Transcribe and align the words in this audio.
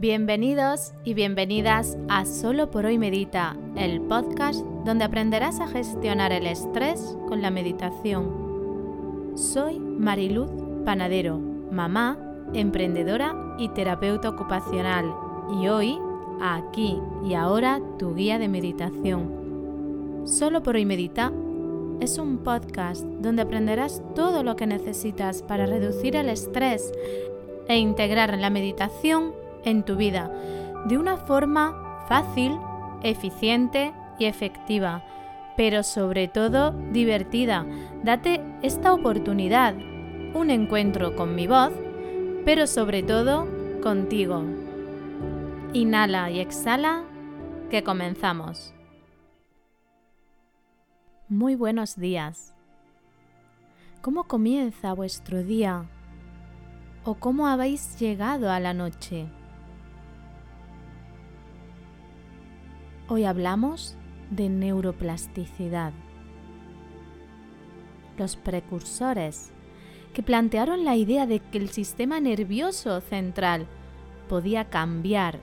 Bienvenidos 0.00 0.94
y 1.04 1.12
bienvenidas 1.12 1.98
a 2.08 2.24
Solo 2.24 2.70
por 2.70 2.86
hoy 2.86 2.96
Medita, 2.96 3.54
el 3.76 4.00
podcast 4.00 4.64
donde 4.86 5.04
aprenderás 5.04 5.60
a 5.60 5.68
gestionar 5.68 6.32
el 6.32 6.46
estrés 6.46 7.18
con 7.28 7.42
la 7.42 7.50
meditación. 7.50 9.34
Soy 9.34 9.78
Mariluz 9.78 10.50
Panadero, 10.86 11.38
mamá, 11.38 12.16
emprendedora 12.54 13.56
y 13.58 13.68
terapeuta 13.68 14.30
ocupacional 14.30 15.14
y 15.60 15.68
hoy, 15.68 15.98
aquí 16.40 16.98
y 17.22 17.34
ahora, 17.34 17.82
tu 17.98 18.14
guía 18.14 18.38
de 18.38 18.48
meditación. 18.48 20.22
Solo 20.24 20.62
por 20.62 20.76
hoy 20.76 20.86
Medita 20.86 21.30
es 22.00 22.16
un 22.16 22.38
podcast 22.38 23.04
donde 23.04 23.42
aprenderás 23.42 24.02
todo 24.14 24.44
lo 24.44 24.56
que 24.56 24.66
necesitas 24.66 25.42
para 25.42 25.66
reducir 25.66 26.16
el 26.16 26.30
estrés 26.30 26.90
e 27.68 27.76
integrar 27.76 28.38
la 28.38 28.48
meditación 28.48 29.38
en 29.64 29.82
tu 29.84 29.96
vida 29.96 30.30
de 30.86 30.98
una 30.98 31.16
forma 31.16 32.04
fácil, 32.08 32.58
eficiente 33.02 33.92
y 34.18 34.24
efectiva, 34.24 35.04
pero 35.56 35.82
sobre 35.82 36.28
todo 36.28 36.72
divertida. 36.92 37.66
Date 38.02 38.42
esta 38.62 38.92
oportunidad, 38.92 39.74
un 40.34 40.50
encuentro 40.50 41.14
con 41.16 41.34
mi 41.34 41.46
voz, 41.46 41.72
pero 42.44 42.66
sobre 42.66 43.02
todo 43.02 43.46
contigo. 43.82 44.44
Inhala 45.72 46.30
y 46.30 46.40
exhala, 46.40 47.04
que 47.70 47.84
comenzamos. 47.84 48.74
Muy 51.28 51.54
buenos 51.54 51.96
días. 51.96 52.56
¿Cómo 54.02 54.24
comienza 54.24 54.94
vuestro 54.94 55.44
día? 55.44 55.84
¿O 57.04 57.14
cómo 57.14 57.46
habéis 57.46 57.98
llegado 58.00 58.50
a 58.50 58.58
la 58.58 58.74
noche? 58.74 59.28
Hoy 63.12 63.24
hablamos 63.24 63.96
de 64.30 64.48
neuroplasticidad. 64.48 65.92
Los 68.16 68.36
precursores 68.36 69.50
que 70.14 70.22
plantearon 70.22 70.84
la 70.84 70.94
idea 70.94 71.26
de 71.26 71.40
que 71.40 71.58
el 71.58 71.70
sistema 71.70 72.20
nervioso 72.20 73.00
central 73.00 73.66
podía 74.28 74.66
cambiar 74.66 75.40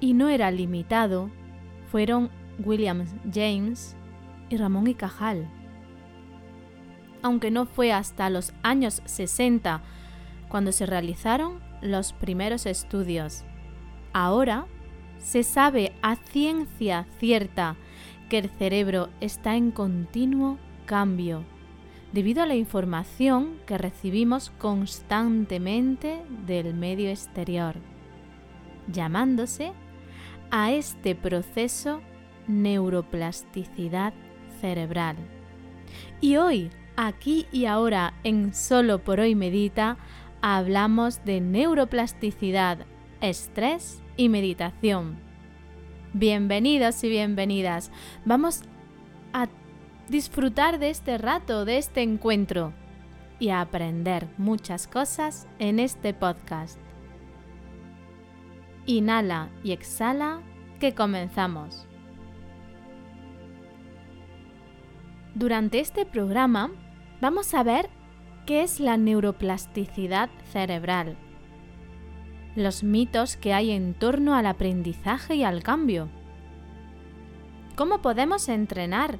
y 0.00 0.14
no 0.14 0.30
era 0.30 0.50
limitado 0.50 1.28
fueron 1.92 2.30
William 2.64 3.04
James 3.30 3.94
y 4.48 4.56
Ramón 4.56 4.86
y 4.86 4.94
Cajal. 4.94 5.50
Aunque 7.20 7.50
no 7.50 7.66
fue 7.66 7.92
hasta 7.92 8.30
los 8.30 8.54
años 8.62 9.02
60 9.04 9.82
cuando 10.48 10.72
se 10.72 10.86
realizaron 10.86 11.60
los 11.82 12.14
primeros 12.14 12.64
estudios. 12.64 13.44
Ahora 14.14 14.66
se 15.18 15.42
sabe 15.42 15.92
a 16.02 16.16
ciencia 16.16 17.06
cierta 17.18 17.76
que 18.28 18.38
el 18.38 18.50
cerebro 18.50 19.08
está 19.20 19.56
en 19.56 19.70
continuo 19.70 20.58
cambio 20.86 21.44
debido 22.12 22.42
a 22.42 22.46
la 22.46 22.54
información 22.54 23.58
que 23.66 23.76
recibimos 23.76 24.50
constantemente 24.58 26.22
del 26.46 26.72
medio 26.72 27.10
exterior, 27.10 27.74
llamándose 28.90 29.72
a 30.50 30.72
este 30.72 31.14
proceso 31.14 32.00
neuroplasticidad 32.46 34.14
cerebral. 34.60 35.16
Y 36.20 36.36
hoy, 36.36 36.70
aquí 36.96 37.46
y 37.52 37.66
ahora, 37.66 38.14
en 38.24 38.54
Solo 38.54 39.02
por 39.02 39.20
hoy 39.20 39.34
Medita, 39.34 39.98
hablamos 40.40 41.24
de 41.24 41.40
neuroplasticidad, 41.40 42.86
estrés 43.20 44.02
y 44.16 44.28
meditación. 44.28 45.18
Bienvenidos 46.12 47.02
y 47.04 47.08
bienvenidas. 47.08 47.90
Vamos 48.24 48.62
a 49.32 49.48
disfrutar 50.08 50.78
de 50.78 50.90
este 50.90 51.18
rato, 51.18 51.64
de 51.64 51.78
este 51.78 52.02
encuentro 52.02 52.72
y 53.38 53.50
a 53.50 53.60
aprender 53.60 54.28
muchas 54.38 54.86
cosas 54.86 55.46
en 55.58 55.78
este 55.78 56.14
podcast. 56.14 56.78
Inhala 58.86 59.50
y 59.62 59.72
exhala 59.72 60.40
que 60.78 60.94
comenzamos. 60.94 61.86
Durante 65.34 65.80
este 65.80 66.06
programa 66.06 66.70
vamos 67.20 67.52
a 67.52 67.62
ver 67.62 67.90
qué 68.46 68.62
es 68.62 68.80
la 68.80 68.96
neuroplasticidad 68.96 70.30
cerebral 70.50 71.18
los 72.56 72.82
mitos 72.82 73.36
que 73.36 73.52
hay 73.52 73.70
en 73.70 73.94
torno 73.94 74.34
al 74.34 74.46
aprendizaje 74.46 75.36
y 75.36 75.44
al 75.44 75.62
cambio. 75.62 76.08
¿Cómo 77.76 78.00
podemos 78.00 78.48
entrenar 78.48 79.18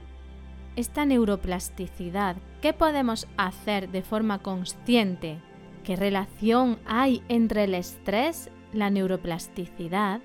esta 0.74 1.04
neuroplasticidad? 1.04 2.36
¿Qué 2.62 2.72
podemos 2.72 3.28
hacer 3.36 3.90
de 3.90 4.00
forma 4.00 4.38
consciente? 4.38 5.38
¿Qué 5.84 5.94
relación 5.94 6.78
hay 6.86 7.22
entre 7.28 7.64
el 7.64 7.74
estrés, 7.74 8.50
la 8.72 8.88
neuroplasticidad, 8.88 10.20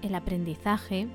el 0.00 0.14
aprendizaje? 0.14 1.06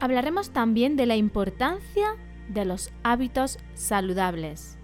Hablaremos 0.00 0.50
también 0.50 0.96
de 0.96 1.06
la 1.06 1.16
importancia 1.16 2.16
de 2.48 2.64
los 2.64 2.90
hábitos 3.04 3.58
saludables. 3.74 4.76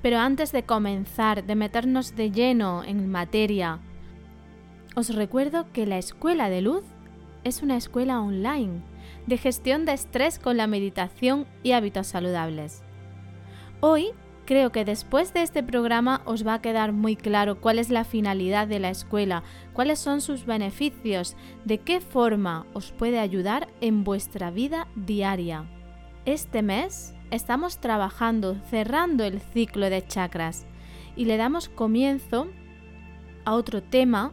Pero 0.00 0.18
antes 0.18 0.52
de 0.52 0.62
comenzar, 0.62 1.44
de 1.44 1.54
meternos 1.54 2.16
de 2.16 2.30
lleno 2.30 2.84
en 2.84 3.10
materia 3.10 3.80
os 4.98 5.14
recuerdo 5.14 5.70
que 5.72 5.86
la 5.86 5.96
Escuela 5.96 6.50
de 6.50 6.60
Luz 6.60 6.82
es 7.44 7.62
una 7.62 7.76
escuela 7.76 8.20
online 8.20 8.82
de 9.28 9.38
gestión 9.38 9.84
de 9.84 9.92
estrés 9.92 10.40
con 10.40 10.56
la 10.56 10.66
meditación 10.66 11.46
y 11.62 11.70
hábitos 11.70 12.08
saludables. 12.08 12.82
Hoy 13.78 14.08
creo 14.44 14.72
que 14.72 14.84
después 14.84 15.32
de 15.32 15.42
este 15.42 15.62
programa 15.62 16.22
os 16.24 16.44
va 16.44 16.54
a 16.54 16.60
quedar 16.60 16.90
muy 16.90 17.14
claro 17.14 17.60
cuál 17.60 17.78
es 17.78 17.90
la 17.90 18.02
finalidad 18.02 18.66
de 18.66 18.80
la 18.80 18.90
escuela, 18.90 19.44
cuáles 19.72 20.00
son 20.00 20.20
sus 20.20 20.46
beneficios, 20.46 21.36
de 21.64 21.78
qué 21.78 22.00
forma 22.00 22.66
os 22.74 22.90
puede 22.90 23.20
ayudar 23.20 23.68
en 23.80 24.02
vuestra 24.02 24.50
vida 24.50 24.88
diaria. 24.96 25.64
Este 26.24 26.60
mes 26.60 27.14
estamos 27.30 27.78
trabajando 27.78 28.56
cerrando 28.68 29.22
el 29.22 29.38
ciclo 29.38 29.90
de 29.90 30.04
chakras 30.04 30.66
y 31.14 31.26
le 31.26 31.36
damos 31.36 31.68
comienzo 31.68 32.48
a 33.44 33.54
otro 33.54 33.80
tema 33.80 34.32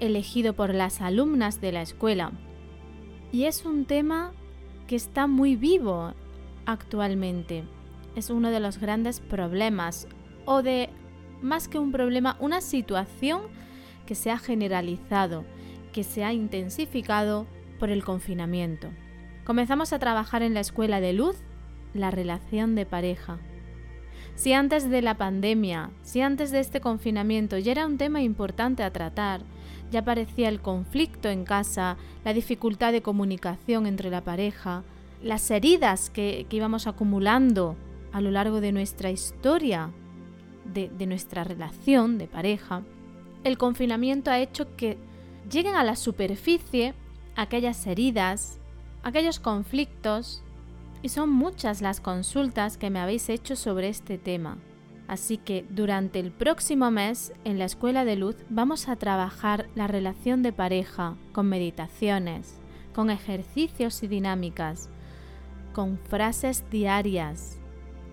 elegido 0.00 0.54
por 0.54 0.74
las 0.74 1.00
alumnas 1.00 1.60
de 1.60 1.72
la 1.72 1.82
escuela. 1.82 2.32
Y 3.32 3.44
es 3.44 3.64
un 3.64 3.84
tema 3.84 4.32
que 4.86 4.96
está 4.96 5.26
muy 5.26 5.56
vivo 5.56 6.14
actualmente. 6.64 7.64
Es 8.14 8.30
uno 8.30 8.50
de 8.50 8.60
los 8.60 8.78
grandes 8.78 9.20
problemas 9.20 10.08
o 10.44 10.62
de, 10.62 10.90
más 11.42 11.68
que 11.68 11.78
un 11.78 11.92
problema, 11.92 12.36
una 12.40 12.60
situación 12.60 13.42
que 14.06 14.14
se 14.14 14.30
ha 14.30 14.38
generalizado, 14.38 15.44
que 15.92 16.04
se 16.04 16.24
ha 16.24 16.32
intensificado 16.32 17.46
por 17.78 17.90
el 17.90 18.04
confinamiento. 18.04 18.88
Comenzamos 19.44 19.92
a 19.92 19.98
trabajar 19.98 20.42
en 20.42 20.54
la 20.54 20.60
escuela 20.60 21.00
de 21.00 21.12
luz 21.12 21.36
la 21.94 22.10
relación 22.10 22.74
de 22.74 22.86
pareja. 22.86 23.38
Si 24.34 24.52
antes 24.52 24.90
de 24.90 25.02
la 25.02 25.16
pandemia, 25.16 25.90
si 26.02 26.20
antes 26.20 26.50
de 26.50 26.60
este 26.60 26.80
confinamiento 26.80 27.56
ya 27.58 27.72
era 27.72 27.86
un 27.86 27.96
tema 27.96 28.22
importante 28.22 28.82
a 28.82 28.92
tratar, 28.92 29.42
ya 29.90 30.00
aparecía 30.00 30.48
el 30.48 30.60
conflicto 30.60 31.28
en 31.28 31.44
casa, 31.44 31.96
la 32.24 32.32
dificultad 32.32 32.92
de 32.92 33.02
comunicación 33.02 33.86
entre 33.86 34.10
la 34.10 34.22
pareja, 34.22 34.82
las 35.22 35.50
heridas 35.50 36.10
que, 36.10 36.46
íbamos 36.50 36.86
acumulando 36.86 37.76
a 38.12 38.20
lo 38.20 38.30
largo 38.30 38.60
de 38.60 38.72
nuestra 38.72 39.10
historia, 39.10 39.90
de, 40.64 40.88
de 40.88 41.06
nuestra 41.06 41.44
relación 41.44 42.18
de 42.18 42.26
pareja, 42.26 42.82
el 43.44 43.58
confinamiento 43.58 44.30
ha 44.30 44.40
hecho 44.40 44.74
que 44.76 44.98
lleguen 45.50 45.76
a 45.76 45.84
la 45.84 45.94
superficie 45.94 46.94
aquellas 47.36 47.86
heridas, 47.86 48.58
aquellos 49.02 49.38
conflictos, 49.38 50.42
y 51.02 51.08
son 51.10 51.30
muchas 51.30 51.82
las 51.82 52.00
consultas 52.00 52.78
que 52.78 52.90
me 52.90 52.98
habéis 52.98 53.28
hecho 53.28 53.54
sobre 53.54 53.88
este 53.88 54.18
tema. 54.18 54.58
Así 55.08 55.38
que 55.38 55.64
durante 55.70 56.18
el 56.18 56.32
próximo 56.32 56.90
mes 56.90 57.32
en 57.44 57.58
la 57.58 57.64
Escuela 57.64 58.04
de 58.04 58.16
Luz 58.16 58.36
vamos 58.48 58.88
a 58.88 58.96
trabajar 58.96 59.68
la 59.74 59.86
relación 59.86 60.42
de 60.42 60.52
pareja 60.52 61.16
con 61.32 61.48
meditaciones, 61.48 62.58
con 62.92 63.10
ejercicios 63.10 64.02
y 64.02 64.08
dinámicas, 64.08 64.90
con 65.72 65.98
frases 65.98 66.68
diarias 66.70 67.60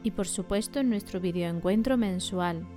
y 0.03 0.11
por 0.11 0.27
supuesto 0.27 0.79
en 0.79 0.89
nuestro 0.89 1.19
videoencuentro 1.19 1.97
mensual. 1.97 2.67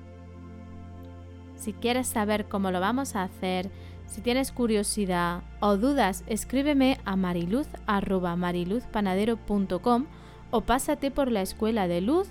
Si 1.56 1.74
quieres 1.74 2.06
saber 2.06 2.48
cómo 2.48 2.70
lo 2.70 2.80
vamos 2.80 3.16
a 3.16 3.24
hacer, 3.24 3.70
si 4.06 4.22
tienes 4.22 4.52
curiosidad 4.52 5.42
o 5.60 5.76
dudas, 5.76 6.24
escríbeme 6.26 6.98
a 7.04 7.16
mariluz.mariluzpanadero.com 7.16 10.06
o 10.52 10.60
pásate 10.60 11.10
por 11.10 11.32
la 11.32 11.42
Escuela 11.42 11.88
de 11.88 12.00
Luz 12.00 12.30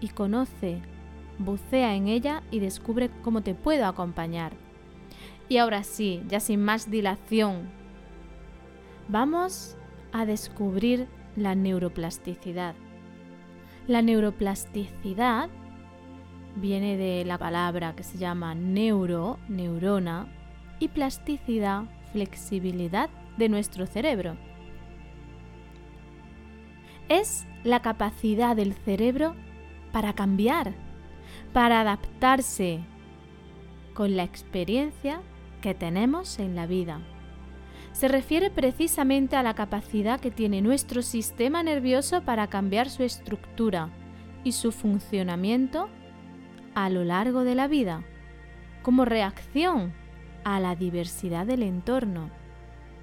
y 0.00 0.08
conoce, 0.08 0.80
bucea 1.38 1.94
en 1.94 2.08
ella 2.08 2.42
y 2.50 2.60
descubre 2.60 3.10
cómo 3.22 3.42
te 3.42 3.54
puedo 3.54 3.86
acompañar. 3.86 4.52
Y 5.48 5.58
ahora 5.58 5.84
sí, 5.84 6.22
ya 6.28 6.40
sin 6.40 6.64
más 6.64 6.90
dilación, 6.90 7.68
vamos 9.08 9.76
a 10.12 10.26
descubrir 10.26 11.06
la 11.36 11.54
neuroplasticidad. 11.54 12.74
La 13.86 14.02
neuroplasticidad 14.02 15.48
viene 16.56 16.96
de 16.96 17.24
la 17.24 17.38
palabra 17.38 17.94
que 17.94 18.02
se 18.02 18.18
llama 18.18 18.54
neuro, 18.54 19.38
neurona, 19.48 20.26
y 20.78 20.88
plasticidad, 20.88 21.84
flexibilidad 22.12 23.08
de 23.36 23.48
nuestro 23.48 23.86
cerebro. 23.86 24.36
Es 27.08 27.46
la 27.64 27.80
capacidad 27.80 28.56
del 28.56 28.74
cerebro 28.74 29.34
para 29.96 30.12
cambiar, 30.12 30.74
para 31.54 31.80
adaptarse 31.80 32.80
con 33.94 34.14
la 34.14 34.24
experiencia 34.24 35.22
que 35.62 35.72
tenemos 35.72 36.38
en 36.38 36.54
la 36.54 36.66
vida. 36.66 37.00
Se 37.92 38.06
refiere 38.06 38.50
precisamente 38.50 39.36
a 39.36 39.42
la 39.42 39.54
capacidad 39.54 40.20
que 40.20 40.30
tiene 40.30 40.60
nuestro 40.60 41.00
sistema 41.00 41.62
nervioso 41.62 42.20
para 42.20 42.48
cambiar 42.48 42.90
su 42.90 43.04
estructura 43.04 43.88
y 44.44 44.52
su 44.52 44.70
funcionamiento 44.70 45.88
a 46.74 46.90
lo 46.90 47.02
largo 47.02 47.42
de 47.42 47.54
la 47.54 47.66
vida, 47.66 48.04
como 48.82 49.06
reacción 49.06 49.94
a 50.44 50.60
la 50.60 50.76
diversidad 50.76 51.46
del 51.46 51.62
entorno. 51.62 52.28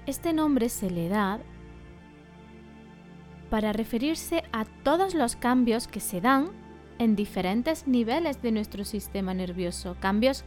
Este 0.06 0.32
nombre 0.32 0.68
se 0.68 0.92
le 0.92 1.08
da 1.08 1.40
para 3.50 3.72
referirse 3.72 4.44
a 4.52 4.64
todos 4.64 5.14
los 5.14 5.34
cambios 5.34 5.88
que 5.88 5.98
se 5.98 6.20
dan 6.20 6.62
en 6.98 7.16
diferentes 7.16 7.86
niveles 7.86 8.40
de 8.42 8.52
nuestro 8.52 8.84
sistema 8.84 9.34
nervioso, 9.34 9.96
cambios 10.00 10.44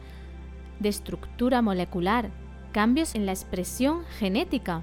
de 0.80 0.88
estructura 0.88 1.62
molecular, 1.62 2.30
cambios 2.72 3.14
en 3.14 3.26
la 3.26 3.32
expresión 3.32 4.04
genética 4.18 4.82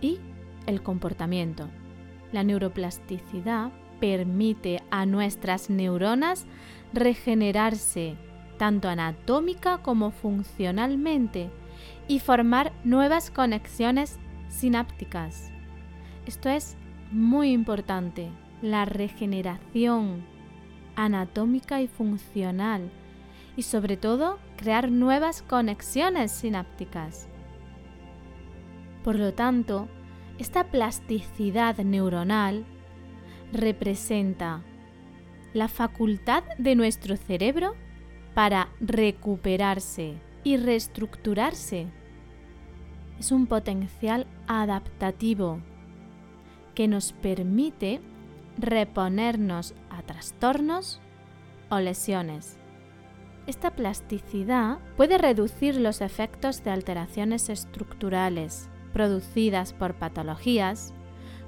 y 0.00 0.18
el 0.66 0.82
comportamiento. 0.82 1.68
La 2.32 2.44
neuroplasticidad 2.44 3.72
permite 4.00 4.82
a 4.90 5.06
nuestras 5.06 5.70
neuronas 5.70 6.46
regenerarse 6.92 8.16
tanto 8.58 8.88
anatómica 8.88 9.78
como 9.78 10.10
funcionalmente 10.10 11.50
y 12.08 12.20
formar 12.20 12.72
nuevas 12.84 13.30
conexiones 13.30 14.18
sinápticas. 14.48 15.50
Esto 16.26 16.48
es 16.48 16.76
muy 17.10 17.52
importante, 17.52 18.28
la 18.60 18.84
regeneración 18.84 20.24
anatómica 20.96 21.80
y 21.80 21.88
funcional 21.88 22.90
y 23.56 23.62
sobre 23.62 23.96
todo 23.96 24.38
crear 24.56 24.90
nuevas 24.90 25.42
conexiones 25.42 26.32
sinápticas. 26.32 27.28
Por 29.04 29.18
lo 29.18 29.34
tanto, 29.34 29.88
esta 30.38 30.64
plasticidad 30.64 31.76
neuronal 31.78 32.64
representa 33.52 34.62
la 35.52 35.68
facultad 35.68 36.44
de 36.58 36.74
nuestro 36.74 37.16
cerebro 37.16 37.74
para 38.34 38.70
recuperarse 38.80 40.14
y 40.44 40.56
reestructurarse. 40.56 41.86
Es 43.18 43.30
un 43.30 43.46
potencial 43.46 44.26
adaptativo 44.46 45.60
que 46.74 46.88
nos 46.88 47.12
permite 47.12 48.00
reponernos 48.58 49.74
a 49.96 50.02
trastornos 50.02 51.00
o 51.70 51.78
lesiones. 51.78 52.58
Esta 53.46 53.70
plasticidad 53.70 54.78
puede 54.96 55.18
reducir 55.18 55.76
los 55.76 56.00
efectos 56.00 56.62
de 56.62 56.70
alteraciones 56.70 57.48
estructurales 57.48 58.68
producidas 58.92 59.72
por 59.72 59.94
patologías 59.94 60.94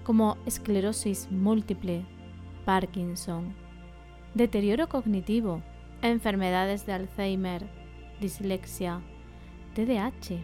como 0.03 0.37
esclerosis 0.45 1.31
múltiple, 1.31 2.05
Parkinson, 2.65 3.55
deterioro 4.35 4.89
cognitivo, 4.89 5.63
enfermedades 6.03 6.85
de 6.87 6.95
Alzheimer, 6.95 7.67
dislexia, 8.21 9.01
TDAH, 9.75 10.41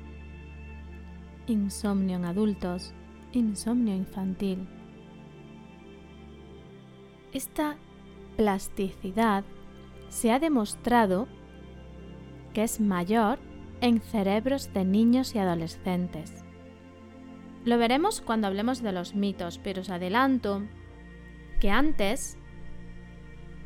insomnio 1.46 2.16
en 2.16 2.24
adultos, 2.24 2.94
insomnio 3.32 3.94
infantil. 3.94 4.66
Esta 7.32 7.76
plasticidad 8.40 9.44
se 10.08 10.32
ha 10.32 10.38
demostrado 10.38 11.28
que 12.54 12.62
es 12.62 12.80
mayor 12.80 13.38
en 13.82 14.00
cerebros 14.00 14.72
de 14.72 14.86
niños 14.86 15.34
y 15.34 15.38
adolescentes. 15.38 16.42
Lo 17.66 17.76
veremos 17.76 18.22
cuando 18.22 18.46
hablemos 18.46 18.80
de 18.82 18.92
los 18.92 19.14
mitos, 19.14 19.58
pero 19.62 19.82
os 19.82 19.90
adelanto 19.90 20.62
que 21.60 21.70
antes 21.70 22.38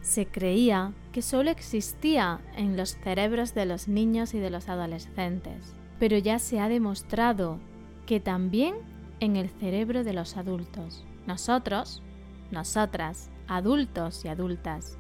se 0.01 0.27
creía 0.27 0.93
que 1.13 1.23
solo 1.23 1.53
existía 1.53 2.41
en 2.57 2.77
los 2.77 2.97
cerebros 2.97 3.55
de 3.55 3.67
los 3.67 3.87
niños 3.87 4.35
y 4.35 4.41
de 4.41 4.51
los 4.51 4.69
adolescentes, 4.69 5.73
pero 6.01 6.19
ya 6.19 6.41
se 6.41 6.59
ha 6.59 6.69
demostrado 6.69 7.61
que 8.07 8.19
también 8.19 8.75
en 9.21 9.37
el 9.37 9.51
cerebro 9.51 10.03
de 10.03 10.15
los 10.15 10.37
adultos. 10.37 11.07
Nosotros, 11.29 12.03
nosotras, 12.51 13.31
adultos 13.49 14.25
y 14.25 14.29
adultas, 14.29 14.99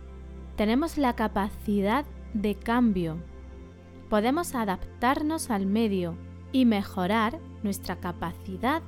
tenemos 0.56 0.98
la 0.98 1.14
capacidad 1.14 2.04
de 2.32 2.54
cambio. 2.54 3.18
Podemos 4.08 4.54
adaptarnos 4.54 5.50
al 5.50 5.66
medio 5.66 6.16
y 6.52 6.64
mejorar 6.64 7.38
nuestra 7.62 7.96
capacidad 7.96 8.82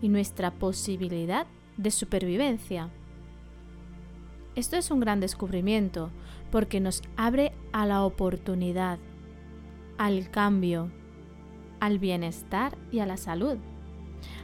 y 0.00 0.08
nuestra 0.08 0.52
posibilidad 0.52 1.46
de 1.76 1.90
supervivencia. 1.90 2.90
Esto 4.54 4.76
es 4.76 4.90
un 4.90 5.00
gran 5.00 5.20
descubrimiento 5.20 6.10
porque 6.50 6.80
nos 6.80 7.02
abre 7.16 7.52
a 7.72 7.86
la 7.86 8.04
oportunidad, 8.04 8.98
al 9.98 10.30
cambio, 10.30 10.90
al 11.80 11.98
bienestar 11.98 12.76
y 12.90 13.00
a 13.00 13.06
la 13.06 13.16
salud. 13.16 13.58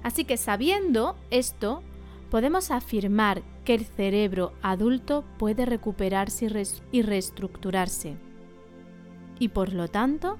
Así 0.02 0.24
que 0.24 0.36
sabiendo 0.36 1.16
esto, 1.30 1.82
podemos 2.30 2.70
afirmar 2.70 3.42
que 3.64 3.74
el 3.74 3.84
cerebro 3.84 4.52
adulto 4.62 5.24
puede 5.38 5.66
recuperarse 5.66 6.50
y 6.90 7.02
reestructurarse. 7.02 8.16
Y 9.38 9.48
por 9.48 9.72
lo 9.72 9.88
tanto, 9.88 10.38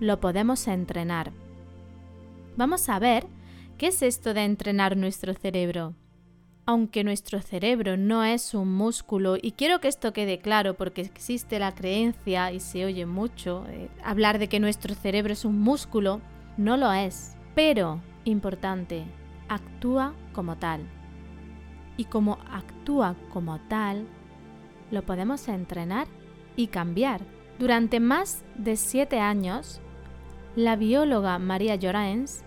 lo 0.00 0.20
podemos 0.20 0.66
entrenar. 0.68 1.32
Vamos 2.56 2.88
a 2.88 2.98
ver 2.98 3.26
qué 3.78 3.88
es 3.88 4.02
esto 4.02 4.34
de 4.34 4.44
entrenar 4.44 4.96
nuestro 4.96 5.34
cerebro 5.34 5.94
aunque 6.66 7.04
nuestro 7.04 7.40
cerebro 7.40 7.96
no 7.96 8.24
es 8.24 8.54
un 8.54 8.72
músculo, 8.72 9.36
y 9.40 9.52
quiero 9.52 9.80
que 9.80 9.88
esto 9.88 10.12
quede 10.12 10.38
claro 10.38 10.74
porque 10.74 11.02
existe 11.02 11.58
la 11.58 11.74
creencia 11.74 12.52
y 12.52 12.60
se 12.60 12.84
oye 12.84 13.06
mucho 13.06 13.64
eh, 13.68 13.90
hablar 14.02 14.38
de 14.38 14.48
que 14.48 14.60
nuestro 14.60 14.94
cerebro 14.94 15.32
es 15.32 15.44
un 15.44 15.60
músculo, 15.60 16.20
no 16.56 16.76
lo 16.76 16.92
es, 16.92 17.36
pero, 17.54 18.00
importante, 18.24 19.04
actúa 19.48 20.14
como 20.32 20.56
tal. 20.56 20.88
Y 21.96 22.04
como 22.06 22.38
actúa 22.50 23.14
como 23.32 23.58
tal, 23.60 24.06
lo 24.90 25.02
podemos 25.02 25.48
entrenar 25.48 26.06
y 26.56 26.68
cambiar. 26.68 27.20
Durante 27.58 28.00
más 28.00 28.44
de 28.56 28.76
siete 28.76 29.20
años, 29.20 29.80
la 30.56 30.76
bióloga 30.76 31.38
María 31.38 31.76
Llorens 31.76 32.44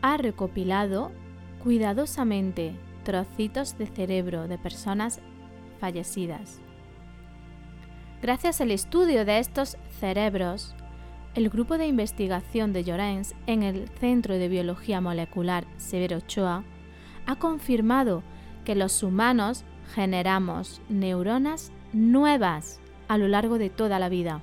ha 0.00 0.16
recopilado 0.16 1.12
cuidadosamente 1.62 2.76
trocitos 3.04 3.78
de 3.78 3.86
cerebro 3.86 4.48
de 4.48 4.58
personas 4.58 5.20
fallecidas. 5.80 6.60
Gracias 8.20 8.60
al 8.60 8.70
estudio 8.70 9.24
de 9.24 9.38
estos 9.38 9.76
cerebros, 9.98 10.74
el 11.34 11.48
grupo 11.48 11.78
de 11.78 11.86
investigación 11.86 12.72
de 12.72 12.84
Llorens 12.84 13.34
en 13.46 13.62
el 13.62 13.88
Centro 13.88 14.36
de 14.36 14.48
Biología 14.48 15.00
Molecular 15.00 15.64
Severo 15.76 16.18
Ochoa 16.18 16.62
ha 17.26 17.36
confirmado 17.36 18.22
que 18.64 18.74
los 18.74 19.02
humanos 19.02 19.64
generamos 19.94 20.80
neuronas 20.88 21.72
nuevas 21.92 22.80
a 23.08 23.18
lo 23.18 23.28
largo 23.28 23.58
de 23.58 23.70
toda 23.70 23.98
la 23.98 24.08
vida. 24.08 24.40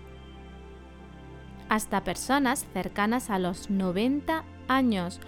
Hasta 1.70 2.04
personas 2.04 2.66
cercanas 2.74 3.30
a 3.30 3.40
los 3.40 3.70
90 3.70 4.44
años 4.68 5.20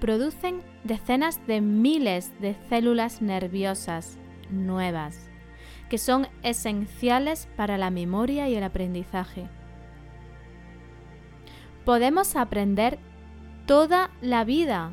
producen 0.00 0.62
decenas 0.84 1.46
de 1.46 1.60
miles 1.60 2.32
de 2.40 2.54
células 2.68 3.22
nerviosas 3.22 4.18
nuevas, 4.50 5.30
que 5.88 5.98
son 5.98 6.28
esenciales 6.42 7.48
para 7.56 7.78
la 7.78 7.90
memoria 7.90 8.48
y 8.48 8.54
el 8.54 8.64
aprendizaje. 8.64 9.48
Podemos 11.84 12.36
aprender 12.36 12.98
toda 13.66 14.10
la 14.20 14.44
vida 14.44 14.92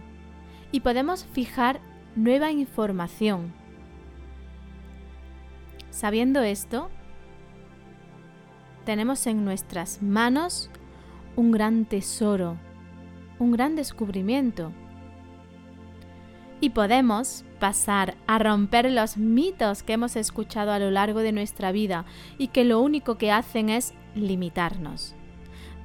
y 0.72 0.82
podemos 0.82 1.25
fijar 1.25 1.82
nueva 2.15 2.51
información. 2.51 3.53
Sabiendo 5.89 6.41
esto, 6.41 6.89
tenemos 8.86 9.25
en 9.27 9.46
nuestras 9.46 10.01
manos 10.01 10.70
un 11.36 11.51
gran 11.51 11.86
tesoro, 11.86 12.58
un 13.39 13.51
gran 13.51 13.75
descubrimiento. 13.75 14.72
Y 16.60 16.70
podemos 16.70 17.43
pasar 17.60 18.15
a 18.25 18.39
romper 18.39 18.89
los 18.91 19.17
mitos 19.17 19.84
que 19.84 19.93
hemos 19.93 20.15
escuchado 20.15 20.72
a 20.72 20.79
lo 20.79 20.91
largo 20.91 21.20
de 21.20 21.32
nuestra 21.32 21.72
vida 21.72 22.05
y 22.38 22.48
que 22.48 22.63
lo 22.63 22.79
único 22.79 23.17
que 23.17 23.32
hacen 23.32 23.70
es 23.70 23.93
limitarnos. 24.15 25.15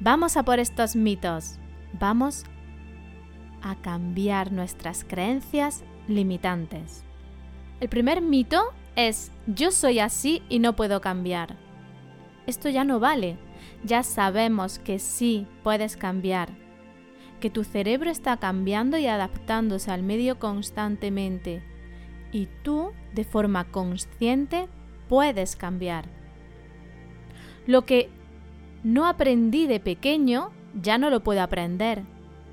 Vamos 0.01 0.37
a 0.37 0.45
por 0.45 0.61
estos 0.61 0.95
mitos. 0.95 1.59
Vamos 1.99 2.45
a 3.63 3.75
cambiar 3.77 4.53
nuestras 4.53 5.05
creencias 5.05 5.83
limitantes. 6.09 7.05
El 7.81 7.89
primer 7.89 8.21
mito 8.23 8.73
es 8.97 9.31
yo 9.47 9.71
soy 9.71 10.01
así 10.01 10.43
y 10.49 10.59
no 10.59 10.75
puedo 10.75 11.01
cambiar. 11.01 11.57
Esto 12.47 12.69
ya 12.69 12.85
no 12.85 12.99
vale. 12.99 13.37
Ya 13.85 14.03
sabemos 14.03 14.79
que 14.79 14.99
sí 14.99 15.47
puedes 15.63 15.97
cambiar, 15.97 16.49
que 17.41 17.51
tu 17.51 17.63
cerebro 17.63 18.11
está 18.11 18.37
cambiando 18.39 18.99
y 18.99 19.07
adaptándose 19.07 19.91
al 19.91 20.03
medio 20.03 20.39
constantemente 20.39 21.63
y 22.33 22.49
tú, 22.63 22.93
de 23.15 23.25
forma 23.25 23.65
consciente, 23.65 24.69
puedes 25.09 25.57
cambiar. 25.57 26.07
Lo 27.67 27.85
que 27.85 28.11
no 28.83 29.07
aprendí 29.07 29.67
de 29.67 29.81
pequeño, 29.81 30.51
ya 30.75 30.99
no 30.99 31.11
lo 31.11 31.23
puedo 31.23 31.43
aprender. 31.43 32.03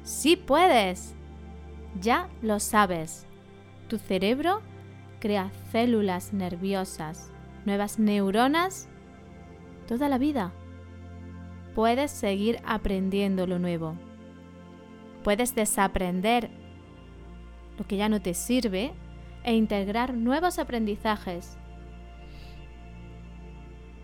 Sí 0.03 0.35
puedes. 0.35 1.15
Ya 1.99 2.29
lo 2.41 2.59
sabes. 2.59 3.24
Tu 3.87 3.97
cerebro 3.97 4.61
crea 5.19 5.51
células 5.71 6.33
nerviosas, 6.33 7.31
nuevas 7.65 7.99
neuronas, 7.99 8.87
toda 9.87 10.09
la 10.09 10.17
vida. 10.17 10.51
Puedes 11.75 12.11
seguir 12.11 12.59
aprendiendo 12.65 13.45
lo 13.47 13.59
nuevo. 13.59 13.95
Puedes 15.23 15.55
desaprender 15.55 16.49
lo 17.77 17.85
que 17.85 17.97
ya 17.97 18.09
no 18.09 18.21
te 18.21 18.33
sirve 18.33 18.93
e 19.43 19.53
integrar 19.53 20.13
nuevos 20.13 20.57
aprendizajes. 20.57 21.57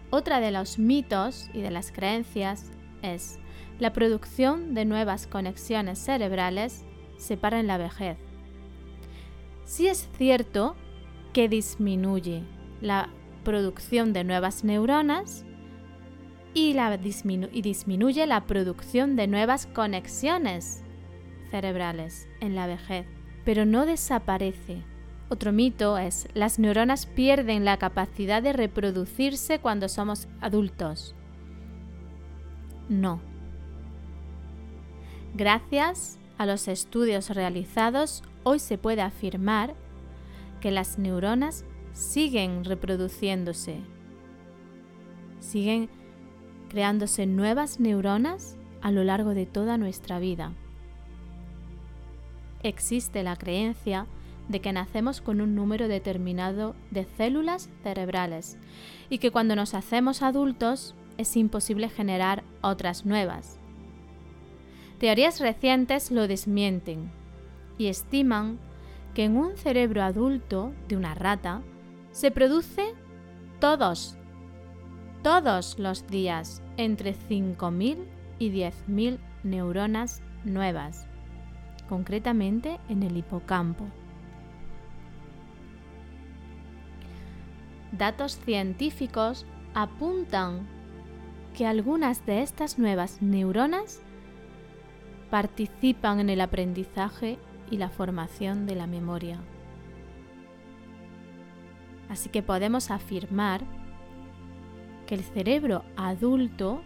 Otra 0.09 0.39
de 0.39 0.51
los 0.51 0.77
mitos 0.77 1.49
y 1.53 1.61
de 1.61 1.71
las 1.71 1.91
creencias 1.91 2.71
es 3.01 3.39
la 3.79 3.93
producción 3.93 4.73
de 4.73 4.85
nuevas 4.85 5.25
conexiones 5.25 5.99
cerebrales 5.99 6.85
se 7.17 7.37
para 7.37 7.59
en 7.59 7.67
la 7.67 7.77
vejez. 7.77 8.30
Sí 9.65 9.87
es 9.87 10.09
cierto 10.17 10.75
que 11.33 11.47
disminuye 11.47 12.43
la 12.81 13.09
producción 13.43 14.13
de 14.13 14.23
nuevas 14.23 14.63
neuronas 14.63 15.45
y, 16.53 16.75
y 17.51 17.61
disminuye 17.61 18.27
la 18.27 18.45
producción 18.45 19.15
de 19.15 19.27
nuevas 19.27 19.67
conexiones 19.67 20.83
cerebrales 21.49 22.27
en 22.39 22.55
la 22.55 22.67
vejez, 22.67 23.05
pero 23.45 23.65
no 23.65 23.85
desaparece. 23.85 24.83
Otro 25.29 25.53
mito 25.53 25.97
es, 25.97 26.27
las 26.33 26.59
neuronas 26.59 27.05
pierden 27.05 27.63
la 27.63 27.77
capacidad 27.77 28.43
de 28.43 28.51
reproducirse 28.51 29.59
cuando 29.59 29.87
somos 29.87 30.27
adultos. 30.41 31.15
No. 32.89 33.21
Gracias 35.33 36.19
a 36.37 36.45
los 36.45 36.67
estudios 36.67 37.29
realizados, 37.29 38.23
hoy 38.43 38.59
se 38.59 38.77
puede 38.77 39.01
afirmar 39.01 39.75
que 40.59 40.71
las 40.71 40.97
neuronas 40.97 41.65
siguen 41.93 42.63
reproduciéndose, 42.63 43.81
siguen 45.39 45.89
creándose 46.69 47.25
nuevas 47.25 47.79
neuronas 47.79 48.57
a 48.81 48.91
lo 48.91 49.03
largo 49.03 49.33
de 49.33 49.45
toda 49.45 49.77
nuestra 49.77 50.19
vida. 50.19 50.53
Existe 52.63 53.23
la 53.23 53.35
creencia 53.35 54.07
de 54.47 54.61
que 54.61 54.71
nacemos 54.71 55.21
con 55.21 55.41
un 55.41 55.55
número 55.55 55.87
determinado 55.87 56.75
de 56.91 57.05
células 57.05 57.69
cerebrales 57.83 58.57
y 59.09 59.17
que 59.17 59.31
cuando 59.31 59.55
nos 59.55 59.73
hacemos 59.73 60.21
adultos 60.21 60.95
es 61.17 61.35
imposible 61.35 61.89
generar 61.89 62.43
otras 62.61 63.05
nuevas. 63.05 63.57
Teorías 64.99 65.39
recientes 65.39 66.11
lo 66.11 66.27
desmienten 66.27 67.11
y 67.81 67.87
estiman 67.87 68.59
que 69.15 69.23
en 69.23 69.35
un 69.35 69.57
cerebro 69.57 70.03
adulto 70.03 70.71
de 70.87 70.97
una 70.97 71.15
rata 71.15 71.63
se 72.11 72.29
produce 72.29 72.93
todos, 73.59 74.17
todos 75.23 75.79
los 75.79 76.05
días 76.05 76.61
entre 76.77 77.15
5.000 77.15 78.05
y 78.37 78.51
10.000 78.51 79.17
neuronas 79.43 80.21
nuevas, 80.43 81.07
concretamente 81.89 82.79
en 82.87 83.01
el 83.01 83.17
hipocampo. 83.17 83.87
Datos 87.91 88.37
científicos 88.45 89.47
apuntan 89.73 90.67
que 91.57 91.65
algunas 91.65 92.27
de 92.27 92.43
estas 92.43 92.77
nuevas 92.77 93.23
neuronas 93.23 94.01
participan 95.31 96.19
en 96.19 96.29
el 96.29 96.41
aprendizaje 96.41 97.39
y 97.71 97.77
la 97.77 97.89
formación 97.89 98.67
de 98.67 98.75
la 98.75 98.85
memoria. 98.85 99.39
Así 102.09 102.29
que 102.29 102.43
podemos 102.43 102.91
afirmar 102.91 103.61
que 105.07 105.15
el 105.15 105.23
cerebro 105.23 105.83
adulto 105.95 106.81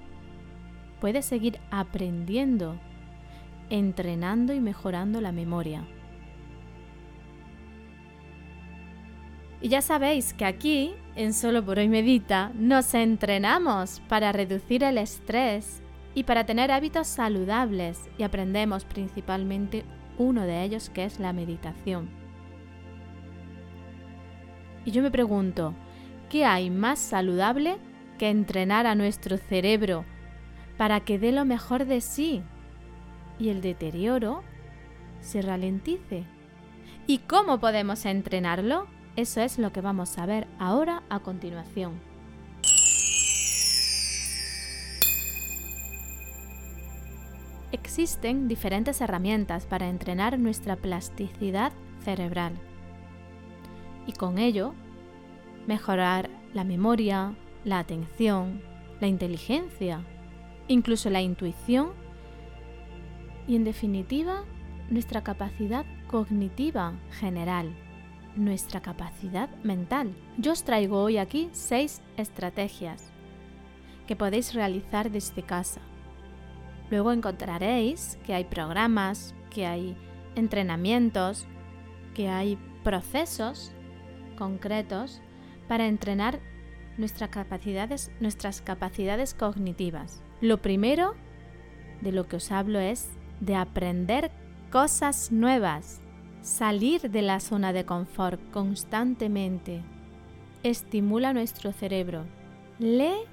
puede 1.02 1.24
seguir 1.24 1.60
aprendiendo, 1.72 2.80
entrenando 3.70 4.54
y 4.54 4.62
mejorando 4.62 5.20
la 5.20 5.32
memoria. 5.32 5.84
Y 9.62 9.70
ya 9.70 9.82
sabéis 9.82 10.34
que 10.34 10.46
aquí, 10.46 10.94
en 11.16 11.34
Solo 11.34 11.66
por 11.66 11.80
hoy 11.80 11.90
Medita, 11.90 12.52
nos 12.54 12.94
entrenamos 12.94 14.02
para 14.08 14.32
reducir 14.32 14.84
el 14.84 15.00
estrés 15.00 15.82
y 16.14 16.24
para 16.24 16.46
tener 16.46 16.72
hábitos 16.72 17.08
saludables 17.08 18.00
y 18.20 18.24
aprendemos 18.24 18.86
principalmente 18.86 19.84
uno 20.18 20.44
de 20.44 20.64
ellos 20.64 20.90
que 20.90 21.06
es 21.06 21.20
la 21.20 21.34
meditación. 21.34 22.10
Y 24.86 24.92
yo 24.92 25.02
me 25.02 25.12
pregunto, 25.12 25.74
¿qué 26.30 26.46
hay 26.46 26.70
más 26.70 27.00
saludable 27.00 27.78
que 28.18 28.30
entrenar 28.30 28.86
a 28.86 28.96
nuestro 28.96 29.38
cerebro 29.38 30.06
para 30.78 31.00
que 31.00 31.20
dé 31.20 31.32
lo 31.32 31.46
mejor 31.46 31.86
de 31.86 32.02
sí 32.02 32.44
y 33.40 33.50
el 33.50 33.62
deterioro 33.62 34.44
se 35.22 35.42
ralentice? 35.42 36.24
¿Y 37.08 37.20
cómo 37.20 37.60
podemos 37.60 38.06
entrenarlo? 38.06 38.88
Eso 39.16 39.42
es 39.42 39.58
lo 39.58 39.72
que 39.72 39.82
vamos 39.82 40.18
a 40.18 40.26
ver 40.26 40.48
ahora 40.60 41.04
a 41.10 41.20
continuación. 41.20 42.15
Existen 47.76 48.48
diferentes 48.48 49.02
herramientas 49.02 49.66
para 49.66 49.90
entrenar 49.90 50.40
nuestra 50.40 50.78
plasticidad 50.78 51.74
cerebral 52.06 52.54
y 54.08 54.14
con 54.14 54.38
ello 54.38 54.74
mejorar 55.68 56.30
la 56.54 56.64
memoria, 56.64 57.36
la 57.66 57.80
atención, 57.80 58.62
la 59.02 59.08
inteligencia, 59.08 60.06
incluso 60.70 61.10
la 61.10 61.22
intuición 61.22 61.90
y 63.46 63.58
en 63.58 63.66
definitiva 63.66 64.46
nuestra 64.90 65.22
capacidad 65.22 65.86
cognitiva 66.08 66.94
general, 67.20 67.76
nuestra 68.38 68.80
capacidad 68.80 69.50
mental. 69.64 70.16
Yo 70.38 70.54
os 70.54 70.64
traigo 70.64 71.04
hoy 71.04 71.18
aquí 71.18 71.50
seis 71.52 72.02
estrategias 72.16 73.12
que 74.08 74.16
podéis 74.16 74.54
realizar 74.54 75.12
desde 75.12 75.44
casa 75.44 75.82
Luego 76.90 77.12
encontraréis 77.12 78.18
que 78.26 78.34
hay 78.34 78.46
programas, 78.46 79.34
que 79.50 79.66
hay 79.66 79.98
entrenamientos, 80.36 81.48
que 82.14 82.30
hay 82.30 82.58
procesos 82.84 83.72
concretos 84.38 85.22
para 85.68 85.88
entrenar 85.88 86.40
nuestras 86.98 87.30
capacidades, 87.30 88.12
nuestras 88.20 88.62
capacidades 88.62 89.34
cognitivas. 89.34 90.22
Lo 90.42 90.62
primero 90.62 91.16
de 92.02 92.12
lo 92.12 92.28
que 92.28 92.38
os 92.38 92.52
hablo 92.52 92.80
es 92.80 93.10
de 93.40 93.56
aprender 93.56 94.32
cosas 94.72 95.32
nuevas, 95.32 96.02
salir 96.42 97.10
de 97.10 97.22
la 97.22 97.40
zona 97.40 97.74
de 97.74 97.86
confort 97.86 98.40
constantemente. 98.52 99.82
Estimula 100.64 101.34
nuestro 101.34 101.72
cerebro. 101.72 102.26
Lee 102.80 103.24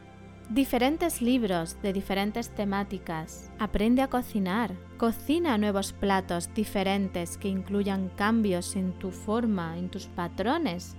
diferentes 0.48 1.22
libros 1.22 1.80
de 1.82 1.92
diferentes 1.92 2.50
temáticas. 2.50 3.50
Aprende 3.58 4.02
a 4.02 4.08
cocinar. 4.08 4.74
Cocina 4.98 5.58
nuevos 5.58 5.92
platos 5.92 6.52
diferentes 6.54 7.36
que 7.38 7.48
incluyan 7.48 8.08
cambios 8.10 8.76
en 8.76 8.92
tu 8.92 9.10
forma, 9.10 9.78
en 9.78 9.88
tus 9.88 10.06
patrones 10.06 10.96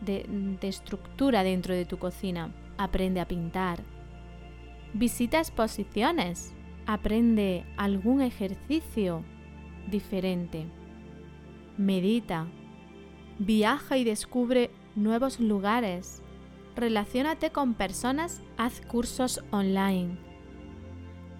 de, 0.00 0.58
estructura 0.62 1.42
dentro 1.42 1.74
de 1.74 1.84
tu 1.84 1.98
cocina. 1.98 2.52
Aprende 2.78 3.20
a 3.20 3.28
pintar. 3.28 3.82
Visita 4.92 5.38
exposiciones. 5.38 6.52
Aprende 6.86 7.64
algún 7.76 8.20
ejercicio 8.20 9.24
diferente. 9.88 10.66
Medita. 11.76 12.46
Viaja 13.38 13.96
y 13.98 14.04
descubre 14.04 14.70
nuevos 14.94 15.40
lugares. 15.40 16.22
Relaciónate 16.76 17.50
con 17.52 17.72
personas, 17.72 18.42
haz 18.58 18.82
cursos 18.82 19.42
online. 19.50 20.18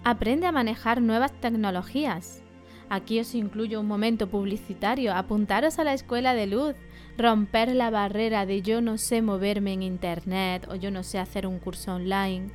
Aprende 0.03 0.47
a 0.47 0.51
manejar 0.51 0.99
nuevas 0.99 1.31
tecnologías. 1.31 2.41
Aquí 2.89 3.19
os 3.19 3.35
incluyo 3.35 3.79
un 3.79 3.87
momento 3.87 4.27
publicitario. 4.29 5.13
Apuntaros 5.13 5.77
a 5.77 5.83
la 5.83 5.93
escuela 5.93 6.33
de 6.33 6.47
luz. 6.47 6.73
Romper 7.19 7.75
la 7.75 7.91
barrera 7.91 8.47
de 8.47 8.63
yo 8.63 8.81
no 8.81 8.97
sé 8.97 9.21
moverme 9.21 9.73
en 9.73 9.83
Internet 9.83 10.67
o 10.71 10.75
yo 10.75 10.89
no 10.89 11.03
sé 11.03 11.19
hacer 11.19 11.45
un 11.45 11.59
curso 11.59 11.93
online. 11.93 12.49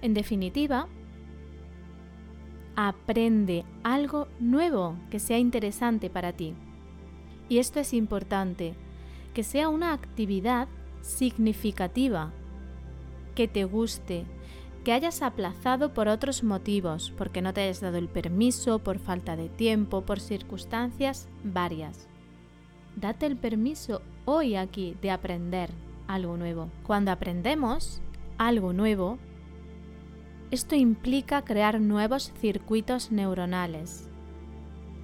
En 0.00 0.14
definitiva, 0.14 0.86
aprende 2.76 3.64
algo 3.82 4.28
nuevo 4.38 4.96
que 5.10 5.18
sea 5.18 5.38
interesante 5.38 6.08
para 6.08 6.32
ti. 6.32 6.54
Y 7.48 7.58
esto 7.58 7.80
es 7.80 7.92
importante, 7.92 8.74
que 9.34 9.42
sea 9.42 9.68
una 9.68 9.92
actividad 9.92 10.68
significativa, 11.02 12.32
que 13.34 13.48
te 13.48 13.64
guste, 13.64 14.24
que 14.84 14.92
hayas 14.92 15.22
aplazado 15.22 15.92
por 15.94 16.08
otros 16.08 16.42
motivos, 16.42 17.12
porque 17.16 17.42
no 17.42 17.52
te 17.52 17.62
hayas 17.62 17.80
dado 17.80 17.98
el 17.98 18.08
permiso, 18.08 18.78
por 18.78 18.98
falta 18.98 19.36
de 19.36 19.48
tiempo, 19.48 20.02
por 20.02 20.20
circunstancias 20.20 21.28
varias. 21.44 22.08
Date 22.96 23.26
el 23.26 23.36
permiso 23.36 24.02
hoy 24.24 24.56
aquí 24.56 24.96
de 25.00 25.10
aprender 25.10 25.70
algo 26.08 26.36
nuevo. 26.36 26.68
Cuando 26.84 27.10
aprendemos 27.10 28.02
algo 28.38 28.72
nuevo, 28.72 29.18
esto 30.50 30.74
implica 30.74 31.42
crear 31.42 31.80
nuevos 31.80 32.32
circuitos 32.40 33.12
neuronales. 33.12 34.08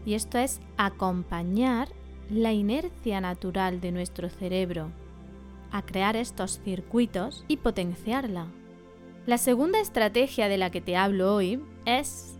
Y 0.05 0.14
esto 0.14 0.38
es 0.38 0.61
acompañar 0.76 1.88
la 2.31 2.52
inercia 2.52 3.21
natural 3.21 3.81
de 3.81 3.93
nuestro 3.93 4.28
cerebro 4.28 4.90
a 5.70 5.82
crear 5.82 6.16
estos 6.16 6.60
circuitos 6.60 7.44
y 7.48 7.58
potenciarla. 7.58 8.46
La 9.26 9.38
segunda 9.38 9.80
estrategia 9.80 10.48
de 10.48 10.58
la 10.58 10.70
que 10.70 10.80
te 10.80 10.96
hablo 10.96 11.34
hoy 11.34 11.62
es 11.84 12.38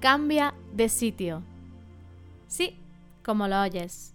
cambia 0.00 0.54
de 0.72 0.88
sitio. 0.88 1.42
Sí, 2.46 2.78
como 3.22 3.48
lo 3.48 3.60
oyes. 3.60 4.14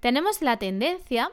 Tenemos 0.00 0.42
la 0.42 0.56
tendencia 0.56 1.30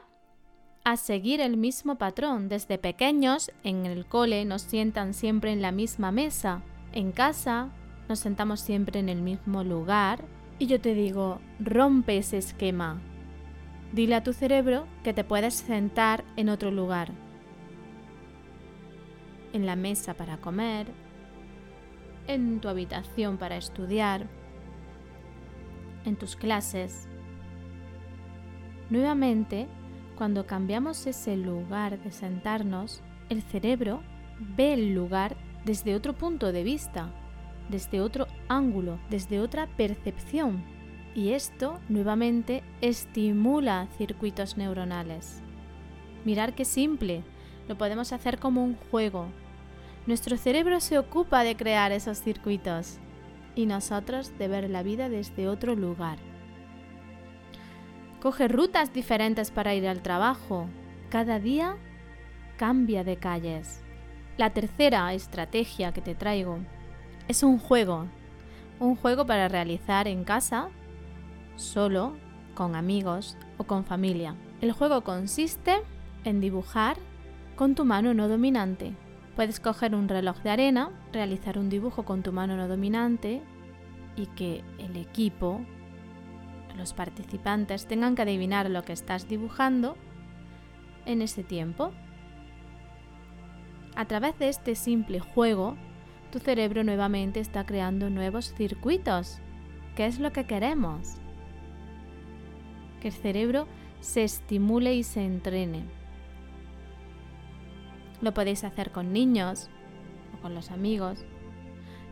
a 0.84 0.96
seguir 0.96 1.40
el 1.40 1.56
mismo 1.56 1.96
patrón. 1.96 2.48
Desde 2.48 2.78
pequeños, 2.78 3.50
en 3.62 3.86
el 3.86 4.06
cole 4.06 4.44
nos 4.44 4.62
sientan 4.62 5.14
siempre 5.14 5.52
en 5.52 5.62
la 5.62 5.72
misma 5.72 6.12
mesa. 6.12 6.62
En 6.92 7.10
casa 7.10 7.70
nos 8.08 8.18
sentamos 8.18 8.60
siempre 8.60 9.00
en 9.00 9.08
el 9.08 9.22
mismo 9.22 9.64
lugar. 9.64 10.24
Y 10.58 10.66
yo 10.66 10.80
te 10.80 10.94
digo, 10.94 11.40
rompe 11.58 12.18
ese 12.18 12.38
esquema. 12.38 13.00
Dile 13.94 14.16
a 14.16 14.24
tu 14.24 14.32
cerebro 14.32 14.88
que 15.04 15.14
te 15.14 15.22
puedes 15.22 15.54
sentar 15.54 16.24
en 16.34 16.48
otro 16.48 16.72
lugar 16.72 17.12
en 19.52 19.66
la 19.66 19.76
mesa 19.76 20.14
para 20.14 20.36
comer, 20.38 20.88
en 22.26 22.58
tu 22.58 22.66
habitación 22.66 23.38
para 23.38 23.56
estudiar, 23.56 24.26
en 26.04 26.16
tus 26.16 26.34
clases. 26.34 27.06
Nuevamente, 28.90 29.68
cuando 30.16 30.44
cambiamos 30.44 31.06
ese 31.06 31.36
lugar 31.36 32.02
de 32.02 32.10
sentarnos, 32.10 33.00
el 33.28 33.42
cerebro 33.42 34.02
ve 34.56 34.74
el 34.74 34.92
lugar 34.92 35.36
desde 35.64 35.94
otro 35.94 36.14
punto 36.14 36.50
de 36.50 36.64
vista, 36.64 37.10
desde 37.68 38.00
otro 38.00 38.26
ángulo, 38.48 38.98
desde 39.08 39.38
otra 39.38 39.68
percepción. 39.76 40.73
Y 41.14 41.30
esto 41.30 41.78
nuevamente 41.88 42.62
estimula 42.80 43.88
circuitos 43.96 44.56
neuronales. 44.56 45.42
Mirar 46.24 46.54
qué 46.54 46.64
simple, 46.64 47.22
lo 47.68 47.78
podemos 47.78 48.12
hacer 48.12 48.38
como 48.38 48.64
un 48.64 48.76
juego, 48.90 49.28
nuestro 50.06 50.36
cerebro 50.36 50.80
se 50.80 50.98
ocupa 50.98 51.44
de 51.44 51.56
crear 51.56 51.90
esos 51.90 52.20
circuitos 52.20 52.98
y 53.54 53.64
nosotros 53.64 54.36
de 54.38 54.48
ver 54.48 54.68
la 54.68 54.82
vida 54.82 55.08
desde 55.08 55.48
otro 55.48 55.74
lugar. 55.74 56.18
Coge 58.20 58.48
rutas 58.48 58.92
diferentes 58.92 59.50
para 59.50 59.74
ir 59.74 59.88
al 59.88 60.02
trabajo. 60.02 60.68
Cada 61.08 61.38
día 61.38 61.76
cambia 62.58 63.02
de 63.02 63.16
calles. 63.16 63.82
La 64.36 64.50
tercera 64.50 65.12
estrategia 65.14 65.92
que 65.92 66.02
te 66.02 66.14
traigo 66.14 66.58
es 67.26 67.42
un 67.42 67.58
juego. 67.58 68.06
Un 68.80 68.96
juego 68.96 69.24
para 69.24 69.48
realizar 69.48 70.06
en 70.06 70.24
casa, 70.24 70.68
solo, 71.56 72.16
con 72.54 72.76
amigos 72.76 73.36
o 73.58 73.64
con 73.64 73.84
familia. 73.84 74.36
El 74.60 74.72
juego 74.72 75.02
consiste 75.02 75.82
en 76.24 76.40
dibujar 76.40 76.96
con 77.56 77.74
tu 77.74 77.84
mano 77.84 78.14
no 78.14 78.28
dominante 78.28 78.94
Puedes 79.36 79.58
coger 79.58 79.94
un 79.94 80.08
reloj 80.08 80.38
de 80.42 80.50
arena, 80.50 80.90
realizar 81.12 81.58
un 81.58 81.68
dibujo 81.68 82.04
con 82.04 82.22
tu 82.22 82.32
mano 82.32 82.56
no 82.56 82.68
dominante 82.68 83.42
y 84.16 84.26
que 84.26 84.62
el 84.78 84.96
equipo, 84.96 85.60
los 86.76 86.92
participantes, 86.92 87.86
tengan 87.86 88.14
que 88.14 88.22
adivinar 88.22 88.70
lo 88.70 88.84
que 88.84 88.92
estás 88.92 89.28
dibujando 89.28 89.96
en 91.04 91.20
ese 91.20 91.42
tiempo. 91.42 91.90
A 93.96 94.04
través 94.04 94.38
de 94.38 94.48
este 94.48 94.76
simple 94.76 95.18
juego, 95.18 95.76
tu 96.30 96.38
cerebro 96.38 96.84
nuevamente 96.84 97.40
está 97.40 97.66
creando 97.66 98.10
nuevos 98.10 98.54
circuitos. 98.54 99.40
¿Qué 99.96 100.06
es 100.06 100.20
lo 100.20 100.32
que 100.32 100.44
queremos? 100.44 101.18
Que 103.04 103.08
el 103.08 103.14
cerebro 103.14 103.66
se 104.00 104.24
estimule 104.24 104.94
y 104.94 105.02
se 105.02 105.22
entrene. 105.22 105.84
Lo 108.22 108.32
podéis 108.32 108.64
hacer 108.64 108.92
con 108.92 109.12
niños 109.12 109.68
o 110.34 110.40
con 110.40 110.54
los 110.54 110.70
amigos. 110.70 111.22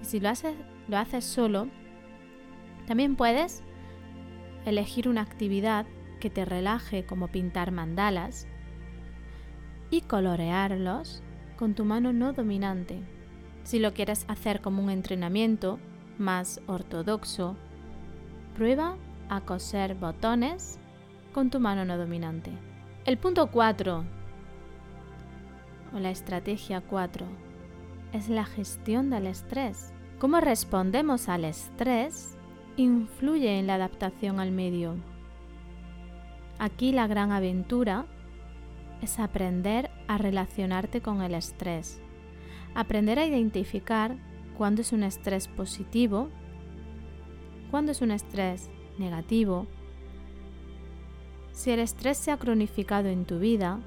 Y 0.03 0.05
si 0.05 0.21
lo 0.21 0.29
haces, 0.29 0.55
lo 0.89 0.99
haces 0.99 1.25
solo, 1.25 1.69
también 2.87 3.17
puedes 3.17 3.63
elegir 4.67 5.09
una 5.09 5.23
actividad 5.23 5.87
que 6.21 6.29
te 6.29 6.45
relaje 6.45 7.07
como 7.07 7.29
pintar 7.29 7.73
mandalas 7.73 8.47
y 9.91 10.03
colorearlos 10.03 11.23
con 11.57 11.73
tu 11.73 11.87
mano 11.87 12.13
no 12.13 12.35
dominante. 12.35 13.01
Si 13.65 13.79
lo 13.79 13.95
quieres 13.95 14.27
hacer 14.29 14.61
como 14.61 14.83
un 14.83 14.91
entrenamiento 14.91 15.79
más 16.19 16.61
ortodoxo, 16.67 17.57
prueba 18.55 18.99
a 19.31 19.41
coser 19.41 19.95
botones 19.95 20.79
con 21.33 21.51
tu 21.51 21.61
mano 21.61 21.85
no 21.85 21.97
dominante. 21.97 22.51
El 23.05 23.19
punto 23.19 23.51
4 23.51 24.05
o 25.95 25.99
la 25.99 26.11
estrategia 26.11 26.81
4 26.81 27.27
es 28.13 28.29
la 28.29 28.45
gestión 28.45 29.11
del 29.11 29.27
estrés. 29.27 29.93
Cómo 30.19 30.41
respondemos 30.41 31.29
al 31.29 31.45
estrés 31.45 32.37
influye 32.77 33.59
en 33.59 33.67
la 33.67 33.75
adaptación 33.75 34.41
al 34.41 34.53
medio. 34.53 34.97
Aquí 36.59 36.93
la 36.93 37.07
gran 37.07 37.33
aventura 37.33 38.07
es 39.01 39.19
aprender 39.19 39.91
a 40.07 40.17
relacionarte 40.17 41.01
con 41.01 41.23
el 41.23 41.35
estrés, 41.35 42.01
aprender 42.75 43.19
a 43.19 43.27
identificar 43.27 44.17
cuándo 44.57 44.83
es 44.83 44.93
un 44.93 45.03
estrés 45.03 45.49
positivo, 45.49 46.29
cuándo 47.71 47.91
es 47.91 48.01
un 48.01 48.13
estrés 48.13 48.71
negativo, 48.99 49.67
si 51.53 51.71
el 51.71 51.81
estrés 51.81 52.17
se 52.17 52.31
ha 52.31 52.39
cronificado 52.39 53.09
en 53.09 53.25
tu 53.25 53.39
vida 53.39 53.81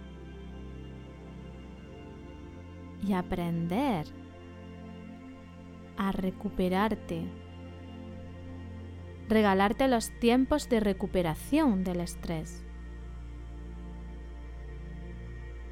y 3.05 3.13
aprender 3.13 4.05
a 5.97 6.11
recuperarte, 6.11 7.23
regalarte 9.27 9.87
los 9.87 10.11
tiempos 10.19 10.69
de 10.69 10.79
recuperación 10.79 11.83
del 11.83 12.01
estrés, 12.01 12.63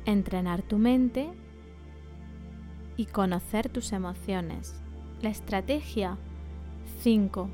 entrenar 0.05 0.61
tu 0.63 0.77
mente 0.77 1.29
y 2.97 3.05
conocer 3.05 3.69
tus 3.69 3.91
emociones. 3.93 4.81
La 5.21 5.29
estrategia 5.29 6.17
5 6.99 7.49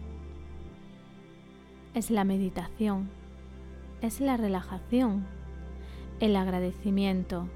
es 1.94 2.12
la 2.12 2.24
meditación, 2.24 3.10
es 4.02 4.22
la 4.22 4.38
relajación, 4.38 5.26
el 6.20 6.36
agradecimiento, 6.36 7.48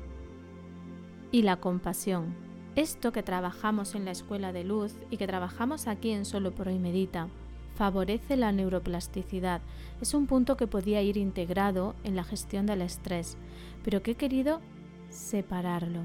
y 1.32 1.42
la 1.42 1.58
compasión. 1.58 2.36
Esto 2.76 3.12
que 3.12 3.24
trabajamos 3.24 3.96
en 3.96 4.06
la 4.06 4.12
escuela 4.12 4.54
de 4.54 4.64
luz 4.64 4.96
y 5.10 5.18
que 5.18 5.28
trabajamos 5.28 5.88
aquí 5.88 6.12
en 6.12 6.26
Solo 6.26 6.54
por 6.54 6.68
hoy 6.68 6.78
Medita 6.78 7.28
favorece 7.76 8.38
la 8.38 8.52
neuroplasticidad. 8.52 9.62
Es 10.00 10.14
un 10.14 10.28
punto 10.28 10.58
que 10.58 10.68
podía 10.68 11.02
ir 11.02 11.18
integrado 11.18 11.96
en 12.04 12.16
la 12.16 12.24
gestión 12.24 12.68
del 12.68 12.84
estrés, 12.84 13.36
pero 13.84 14.04
que 14.04 14.12
he 14.12 14.16
querido 14.16 14.62
separarlo 15.10 16.02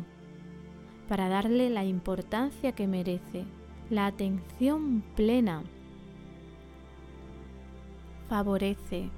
para 1.08 1.28
darle 1.28 1.70
la 1.70 1.84
importancia 1.84 2.72
que 2.72 2.86
merece, 2.86 3.44
la 3.88 4.06
atención 4.06 5.02
plena 5.16 5.62
favorece 8.28 9.10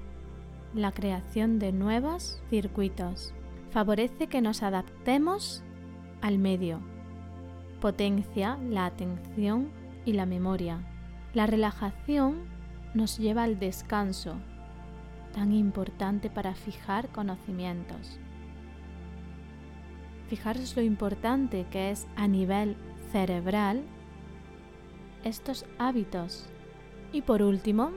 la 0.73 0.91
creación 0.91 1.59
de 1.59 1.71
nuevos 1.71 2.41
circuitos, 2.49 3.33
favorece 3.71 4.27
que 4.27 4.41
nos 4.41 4.63
adaptemos 4.63 5.63
al 6.21 6.37
medio, 6.37 6.79
potencia 7.79 8.57
la 8.69 8.85
atención 8.85 9.71
y 10.05 10.13
la 10.13 10.25
memoria. 10.25 10.85
La 11.33 11.47
relajación 11.47 12.43
nos 12.93 13.17
lleva 13.17 13.43
al 13.43 13.59
descanso, 13.59 14.35
tan 15.33 15.53
importante 15.53 16.29
para 16.29 16.53
fijar 16.55 17.09
conocimientos. 17.09 18.19
Fijaros 20.27 20.75
lo 20.75 20.81
importante 20.81 21.65
que 21.71 21.91
es 21.91 22.07
a 22.15 22.27
nivel 22.27 22.77
cerebral 23.11 23.83
estos 25.23 25.65
hábitos. 25.77 26.47
Y 27.11 27.21
por 27.21 27.41
último, 27.41 27.91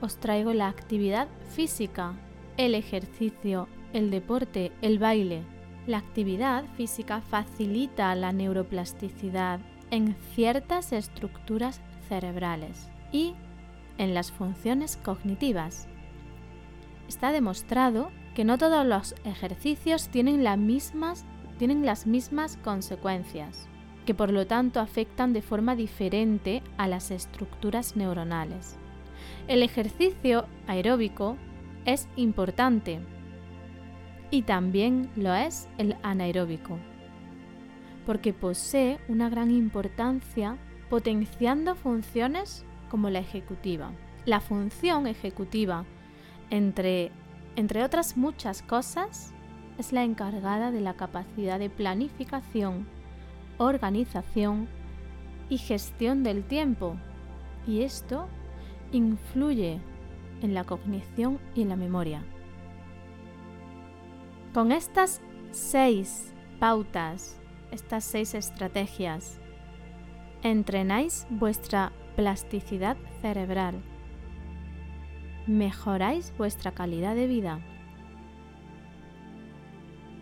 os 0.00 0.18
traigo 0.18 0.52
la 0.52 0.68
actividad 0.68 1.28
física, 1.50 2.14
el 2.56 2.74
ejercicio, 2.74 3.68
el 3.92 4.10
deporte, 4.10 4.72
el 4.82 4.98
baile. 4.98 5.42
La 5.86 5.98
actividad 5.98 6.64
física 6.76 7.20
facilita 7.20 8.14
la 8.14 8.32
neuroplasticidad 8.32 9.60
en 9.90 10.14
ciertas 10.34 10.92
estructuras 10.92 11.80
cerebrales 12.08 12.90
y 13.12 13.34
en 13.98 14.14
las 14.14 14.30
funciones 14.32 14.96
cognitivas. 14.96 15.88
Está 17.08 17.32
demostrado 17.32 18.10
que 18.34 18.44
no 18.44 18.56
todos 18.56 18.86
los 18.86 19.14
ejercicios 19.24 20.08
tienen, 20.08 20.44
las 20.44 20.58
mismas, 20.58 21.24
tienen 21.58 21.84
las 21.84 22.06
mismas 22.06 22.56
consecuencias, 22.58 23.68
que 24.06 24.14
por 24.14 24.32
lo 24.32 24.46
tanto 24.46 24.80
afectan 24.80 25.32
de 25.32 25.42
forma 25.42 25.74
diferente 25.74 26.62
a 26.78 26.86
las 26.88 27.10
estructuras 27.10 27.96
neuronales. 27.96 28.79
El 29.48 29.62
ejercicio 29.62 30.46
aeróbico 30.66 31.36
es 31.84 32.08
importante 32.16 33.00
y 34.30 34.42
también 34.42 35.10
lo 35.16 35.34
es 35.34 35.68
el 35.78 35.96
anaeróbico, 36.02 36.78
porque 38.06 38.32
posee 38.32 38.98
una 39.08 39.28
gran 39.28 39.50
importancia 39.50 40.56
potenciando 40.88 41.74
funciones 41.74 42.64
como 42.88 43.10
la 43.10 43.20
ejecutiva. 43.20 43.92
La 44.26 44.40
función 44.40 45.06
ejecutiva, 45.06 45.84
entre, 46.50 47.10
entre 47.56 47.82
otras 47.82 48.16
muchas 48.16 48.62
cosas, 48.62 49.32
es 49.78 49.92
la 49.92 50.04
encargada 50.04 50.70
de 50.70 50.80
la 50.80 50.94
capacidad 50.94 51.58
de 51.58 51.70
planificación, 51.70 52.86
organización 53.58 54.68
y 55.48 55.58
gestión 55.58 56.22
del 56.22 56.44
tiempo, 56.44 56.96
y 57.66 57.82
esto 57.82 58.28
influye 58.92 59.80
en 60.42 60.54
la 60.54 60.64
cognición 60.64 61.38
y 61.54 61.62
en 61.62 61.68
la 61.68 61.76
memoria. 61.76 62.22
Con 64.52 64.72
estas 64.72 65.20
seis 65.52 66.32
pautas, 66.58 67.38
estas 67.70 68.04
seis 68.04 68.34
estrategias, 68.34 69.38
entrenáis 70.42 71.26
vuestra 71.30 71.92
plasticidad 72.16 72.96
cerebral, 73.20 73.80
mejoráis 75.46 76.32
vuestra 76.36 76.72
calidad 76.72 77.14
de 77.14 77.26
vida. 77.26 77.60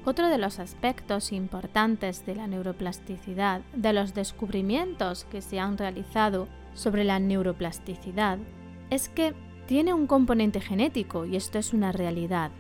Otro 0.05 0.29
de 0.29 0.39
los 0.39 0.59
aspectos 0.59 1.33
importantes 1.33 2.25
de 2.25 2.35
la 2.35 2.47
neuroplasticidad, 2.47 3.63
de 3.75 3.93
los 3.93 4.15
descubrimientos 4.15 5.25
que 5.25 5.43
se 5.43 5.61
han 5.61 5.77
realizado 5.77 6.49
sobre 6.75 7.05
la 7.05 7.19
neuroplasticidad, 7.19 8.39
es 8.91 9.09
que 9.09 9.35
tiene 9.67 9.93
un 9.93 10.07
componente 10.07 10.61
genético 10.61 11.27
y 11.27 11.37
esto 11.37 11.59
es 11.59 11.73
una 11.73 11.93
realidad. 11.93 12.51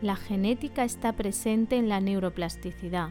La 0.00 0.16
genética 0.16 0.84
está 0.84 1.12
presente 1.12 1.76
en 1.76 1.88
la 1.88 2.00
neuroplasticidad. 2.00 3.10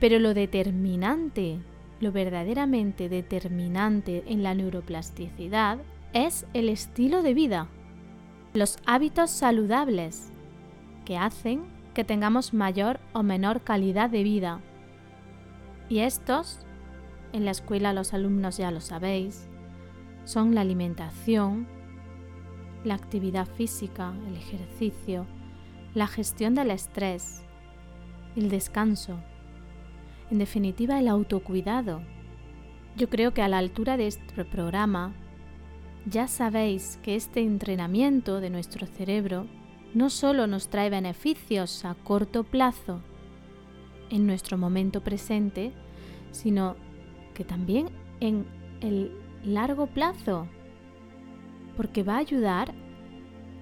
Pero 0.00 0.18
lo 0.18 0.34
determinante, 0.34 1.60
lo 2.00 2.12
verdaderamente 2.12 3.08
determinante 3.08 4.24
en 4.26 4.42
la 4.42 4.54
neuroplasticidad 4.54 5.78
es 6.12 6.46
el 6.54 6.68
estilo 6.68 7.22
de 7.22 7.34
vida, 7.34 7.68
los 8.52 8.78
hábitos 8.86 9.30
saludables 9.30 10.30
que 11.04 11.16
hacen 11.16 11.64
que 11.94 12.04
tengamos 12.04 12.52
mayor 12.52 13.00
o 13.12 13.22
menor 13.22 13.62
calidad 13.62 14.10
de 14.10 14.22
vida. 14.22 14.60
Y 15.88 16.00
estos, 16.00 16.58
en 17.32 17.44
la 17.44 17.52
escuela 17.52 17.92
los 17.92 18.12
alumnos 18.12 18.56
ya 18.56 18.70
lo 18.70 18.80
sabéis, 18.80 19.48
son 20.26 20.56
la 20.56 20.60
alimentación, 20.60 21.68
la 22.84 22.94
actividad 22.94 23.46
física, 23.46 24.12
el 24.26 24.36
ejercicio, 24.36 25.24
la 25.94 26.08
gestión 26.08 26.54
del 26.54 26.72
estrés, 26.72 27.42
el 28.34 28.50
descanso, 28.50 29.18
en 30.30 30.38
definitiva 30.38 30.98
el 30.98 31.08
autocuidado. 31.08 32.02
Yo 32.96 33.08
creo 33.08 33.32
que 33.32 33.42
a 33.42 33.48
la 33.48 33.58
altura 33.58 33.96
de 33.96 34.08
este 34.08 34.44
programa 34.44 35.14
ya 36.06 36.26
sabéis 36.26 36.98
que 37.02 37.14
este 37.14 37.40
entrenamiento 37.40 38.40
de 38.40 38.50
nuestro 38.50 38.86
cerebro 38.86 39.46
no 39.94 40.10
solo 40.10 40.48
nos 40.48 40.68
trae 40.68 40.90
beneficios 40.90 41.84
a 41.84 41.94
corto 41.94 42.42
plazo 42.42 43.00
en 44.10 44.26
nuestro 44.26 44.58
momento 44.58 45.02
presente, 45.02 45.72
sino 46.32 46.76
que 47.34 47.44
también 47.44 47.90
en 48.20 48.44
el 48.80 49.25
largo 49.46 49.86
plazo, 49.86 50.48
porque 51.76 52.02
va 52.02 52.16
a 52.16 52.18
ayudar 52.18 52.74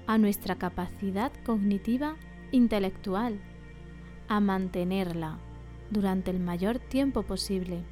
a 0.07 0.19
nuestra 0.19 0.57
capacidad 0.57 1.31
cognitiva 1.45 2.17
intelectual, 2.53 3.39
a 4.29 4.41
mantenerla 4.41 5.39
durante 5.91 6.31
el 6.31 6.41
mayor 6.41 6.79
tiempo 6.79 7.23
posible. 7.23 7.83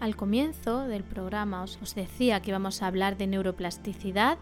Al 0.00 0.16
comienzo 0.16 0.86
del 0.86 1.04
programa 1.04 1.62
os, 1.62 1.94
decía 1.94 2.40
que 2.40 2.50
íbamos 2.50 2.82
a 2.82 2.86
hablar 2.86 3.18
de 3.18 3.26
neuroplasticidad, 3.26 4.38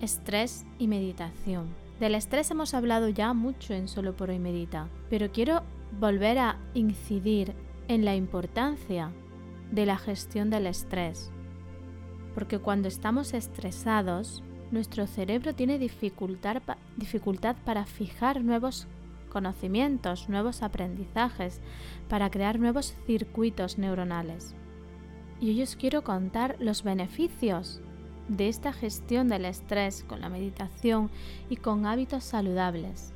estrés 0.00 0.64
y 0.78 0.88
meditación. 0.88 1.68
Del 1.98 2.14
estrés 2.14 2.50
hemos 2.50 2.72
hablado 2.72 3.10
ya 3.10 3.34
mucho 3.34 3.74
en 3.74 3.88
Solo 3.88 4.16
por 4.16 4.30
hoy 4.30 4.38
medita, 4.38 4.88
pero 5.10 5.30
quiero 5.32 5.62
volver 5.98 6.38
a 6.38 6.58
incidir 6.72 7.52
en 7.88 8.06
la 8.06 8.14
importancia 8.14 9.10
de 9.70 9.84
la 9.84 9.98
gestión 9.98 10.48
del 10.48 10.66
estrés 10.66 11.30
porque 12.34 12.58
cuando 12.58 12.88
estamos 12.88 13.34
estresados, 13.34 14.42
nuestro 14.70 15.06
cerebro 15.06 15.54
tiene 15.54 15.78
dificultad, 15.78 16.62
dificultad 16.96 17.56
para 17.64 17.86
fijar 17.86 18.42
nuevos 18.42 18.86
conocimientos, 19.30 20.28
nuevos 20.28 20.62
aprendizajes, 20.62 21.60
para 22.08 22.30
crear 22.30 22.58
nuevos 22.58 22.94
circuitos 23.06 23.78
neuronales. 23.78 24.54
Y 25.40 25.50
hoy 25.50 25.62
os 25.62 25.76
quiero 25.76 26.02
contar 26.02 26.56
los 26.60 26.82
beneficios 26.82 27.80
de 28.28 28.48
esta 28.48 28.72
gestión 28.72 29.28
del 29.28 29.44
estrés 29.44 30.04
con 30.04 30.20
la 30.20 30.28
meditación 30.28 31.10
y 31.48 31.56
con 31.56 31.86
hábitos 31.86 32.24
saludables. 32.24 33.12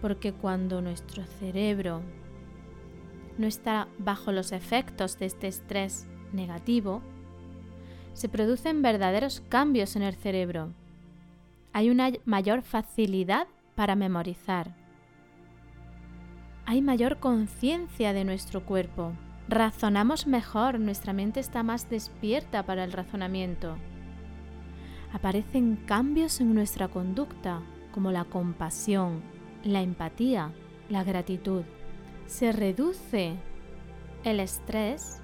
Porque 0.00 0.32
cuando 0.32 0.80
nuestro 0.80 1.24
cerebro 1.24 2.00
no 3.38 3.46
está 3.46 3.88
bajo 3.98 4.32
los 4.32 4.50
efectos 4.52 5.18
de 5.18 5.26
este 5.26 5.46
estrés 5.46 6.06
negativo, 6.32 7.02
se 8.14 8.28
producen 8.28 8.82
verdaderos 8.82 9.42
cambios 9.48 9.96
en 9.96 10.02
el 10.02 10.14
cerebro. 10.14 10.72
Hay 11.72 11.90
una 11.90 12.10
mayor 12.24 12.62
facilidad 12.62 13.46
para 13.74 13.96
memorizar. 13.96 14.74
Hay 16.66 16.82
mayor 16.82 17.18
conciencia 17.18 18.12
de 18.12 18.24
nuestro 18.24 18.64
cuerpo. 18.64 19.12
Razonamos 19.48 20.26
mejor, 20.26 20.78
nuestra 20.78 21.12
mente 21.12 21.40
está 21.40 21.62
más 21.62 21.90
despierta 21.90 22.62
para 22.64 22.84
el 22.84 22.92
razonamiento. 22.92 23.76
Aparecen 25.12 25.76
cambios 25.76 26.40
en 26.40 26.54
nuestra 26.54 26.88
conducta, 26.88 27.60
como 27.92 28.12
la 28.12 28.24
compasión, 28.24 29.22
la 29.64 29.82
empatía, 29.82 30.52
la 30.88 31.04
gratitud. 31.04 31.62
Se 32.26 32.52
reduce 32.52 33.34
el 34.24 34.40
estrés 34.40 35.20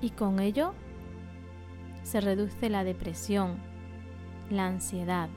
y 0.00 0.10
con 0.10 0.38
ello 0.38 0.74
se 2.08 2.22
reduce 2.22 2.70
la 2.70 2.84
depresión, 2.84 3.58
la 4.48 4.66
ansiedad. 4.66 5.28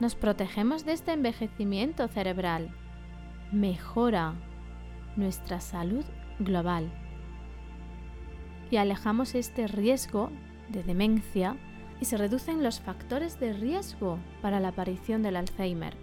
Nos 0.00 0.16
protegemos 0.16 0.84
de 0.84 0.92
este 0.92 1.12
envejecimiento 1.12 2.08
cerebral. 2.08 2.74
Mejora 3.52 4.34
nuestra 5.14 5.60
salud 5.60 6.04
global. 6.40 6.90
Y 8.72 8.76
alejamos 8.76 9.36
este 9.36 9.68
riesgo 9.68 10.32
de 10.68 10.82
demencia 10.82 11.56
y 12.00 12.06
se 12.06 12.16
reducen 12.16 12.64
los 12.64 12.80
factores 12.80 13.38
de 13.38 13.52
riesgo 13.52 14.18
para 14.42 14.58
la 14.58 14.68
aparición 14.68 15.22
del 15.22 15.36
Alzheimer. 15.36 15.94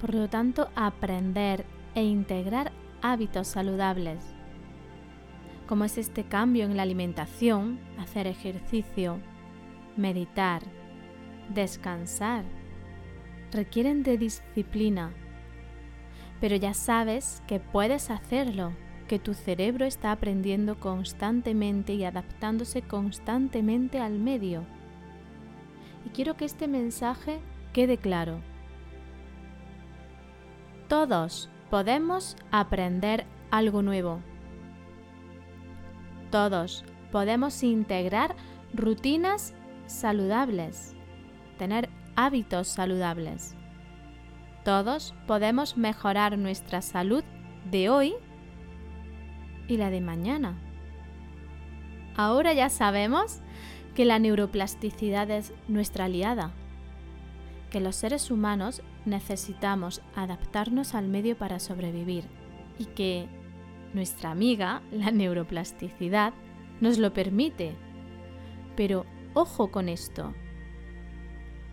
Por 0.00 0.14
lo 0.14 0.28
tanto, 0.28 0.68
aprender 0.76 1.64
e 1.96 2.04
integrar 2.04 2.70
hábitos 3.02 3.48
saludables 3.48 4.35
como 5.66 5.84
es 5.84 5.98
este 5.98 6.24
cambio 6.24 6.64
en 6.64 6.76
la 6.76 6.82
alimentación, 6.82 7.78
hacer 7.98 8.26
ejercicio, 8.26 9.18
meditar, 9.96 10.62
descansar, 11.52 12.44
requieren 13.52 14.02
de 14.02 14.18
disciplina. 14.18 15.12
Pero 16.40 16.56
ya 16.56 16.74
sabes 16.74 17.42
que 17.46 17.60
puedes 17.60 18.10
hacerlo, 18.10 18.72
que 19.08 19.18
tu 19.18 19.34
cerebro 19.34 19.84
está 19.84 20.12
aprendiendo 20.12 20.78
constantemente 20.78 21.94
y 21.94 22.04
adaptándose 22.04 22.82
constantemente 22.82 24.00
al 24.00 24.18
medio. 24.18 24.64
Y 26.04 26.10
quiero 26.10 26.36
que 26.36 26.44
este 26.44 26.68
mensaje 26.68 27.40
quede 27.72 27.98
claro. 27.98 28.40
Todos 30.88 31.50
podemos 31.70 32.36
aprender 32.50 33.26
algo 33.50 33.82
nuevo. 33.82 34.20
Todos 36.30 36.84
podemos 37.12 37.62
integrar 37.62 38.34
rutinas 38.74 39.54
saludables, 39.86 40.94
tener 41.58 41.88
hábitos 42.16 42.68
saludables. 42.68 43.54
Todos 44.64 45.14
podemos 45.26 45.76
mejorar 45.76 46.36
nuestra 46.38 46.82
salud 46.82 47.22
de 47.70 47.88
hoy 47.88 48.14
y 49.68 49.76
la 49.76 49.90
de 49.90 50.00
mañana. 50.00 50.58
Ahora 52.16 52.52
ya 52.52 52.68
sabemos 52.70 53.40
que 53.94 54.04
la 54.04 54.18
neuroplasticidad 54.18 55.30
es 55.30 55.52
nuestra 55.68 56.06
aliada, 56.06 56.50
que 57.70 57.80
los 57.80 57.96
seres 57.96 58.30
humanos 58.30 58.82
necesitamos 59.04 60.02
adaptarnos 60.14 60.94
al 60.94 61.08
medio 61.08 61.36
para 61.36 61.60
sobrevivir 61.60 62.24
y 62.78 62.86
que 62.86 63.28
nuestra 63.96 64.30
amiga, 64.30 64.82
la 64.92 65.10
neuroplasticidad, 65.10 66.32
nos 66.80 66.98
lo 66.98 67.12
permite. 67.12 67.74
Pero 68.76 69.06
ojo 69.34 69.72
con 69.72 69.88
esto. 69.88 70.34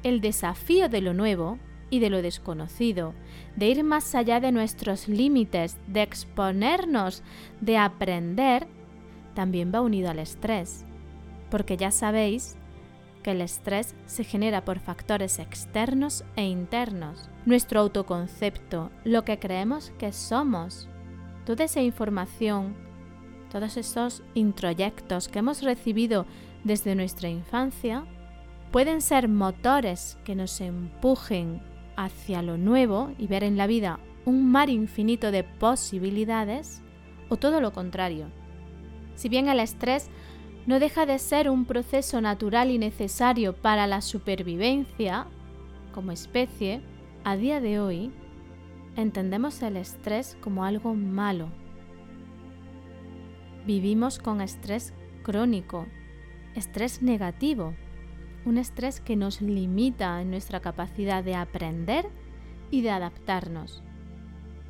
El 0.02 0.22
desafío 0.22 0.90
de 0.90 1.02
lo 1.02 1.14
nuevo 1.14 1.60
y 1.90 2.00
de 2.00 2.10
lo 2.10 2.24
desconocido, 2.24 3.14
de 3.56 3.68
ir 3.68 3.84
más 3.84 4.16
allá 4.16 4.40
de 4.40 4.52
nuestros 4.52 5.08
límites, 5.08 5.78
de 5.86 6.02
exponernos, 6.02 7.22
de 7.62 7.78
aprender, 7.78 8.68
también 9.36 9.72
va 9.74 9.82
unido 9.82 10.10
al 10.10 10.20
estrés. 10.20 10.86
Porque 11.52 11.78
ya 11.78 11.92
sabéis 11.92 12.58
que 13.22 13.32
el 13.32 13.42
estrés 13.42 13.96
se 14.06 14.24
genera 14.24 14.66
por 14.66 14.80
factores 14.80 15.40
externos 15.40 16.24
e 16.36 16.46
internos. 16.46 17.30
Nuestro 17.46 17.80
autoconcepto, 17.82 18.92
lo 19.04 19.24
que 19.24 19.40
creemos 19.40 19.92
que 20.00 20.12
somos. 20.12 20.90
Toda 21.46 21.66
esa 21.66 21.82
información, 21.82 22.76
todos 23.52 23.78
esos 23.78 24.24
introyectos 24.34 25.28
que 25.28 25.40
hemos 25.40 25.62
recibido 25.62 26.26
desde 26.64 26.96
nuestra 26.96 27.30
infancia, 27.30 28.06
pueden 28.72 29.02
ser 29.02 29.28
motores 29.28 30.18
que 30.24 30.36
nos 30.36 30.62
empujen 30.62 31.62
hacia 31.96 32.42
lo 32.42 32.58
nuevo 32.58 33.12
y 33.18 33.28
ver 33.28 33.44
en 33.44 33.58
la 33.58 33.68
vida 33.68 34.00
un 34.26 34.50
mar 34.50 34.70
infinito 34.70 35.32
de 35.32 35.44
posibilidades, 35.44 36.82
o 37.30 37.38
todo 37.38 37.62
lo 37.62 37.74
contrario. 37.74 38.28
Si 39.16 39.30
bien 39.30 39.50
el 39.50 39.60
estrés 39.60 40.10
no 40.66 40.80
deja 40.80 41.06
de 41.06 41.20
ser 41.20 41.50
un 41.50 41.66
proceso 41.66 42.22
natural 42.22 42.72
y 42.72 42.78
necesario 42.78 43.54
para 43.54 43.86
la 43.86 44.02
supervivencia 44.02 45.28
como 45.94 46.12
especie, 46.12 46.82
a 47.26 47.36
día 47.36 47.60
de 47.60 47.80
hoy 47.80 48.12
entendemos 48.96 49.62
el 49.62 49.78
estrés 49.78 50.38
como 50.42 50.66
algo 50.66 50.94
malo. 50.94 51.50
Vivimos 53.66 54.20
con 54.20 54.42
estrés 54.42 54.94
crónico, 55.24 55.88
estrés 56.56 57.02
negativo, 57.02 57.74
un 58.46 58.58
estrés 58.58 59.00
que 59.00 59.16
nos 59.16 59.42
limita 59.42 60.22
en 60.22 60.30
nuestra 60.30 60.60
capacidad 60.60 61.24
de 61.24 61.36
aprender 61.36 62.10
y 62.72 62.82
de 62.82 62.92
adaptarnos. 62.92 63.82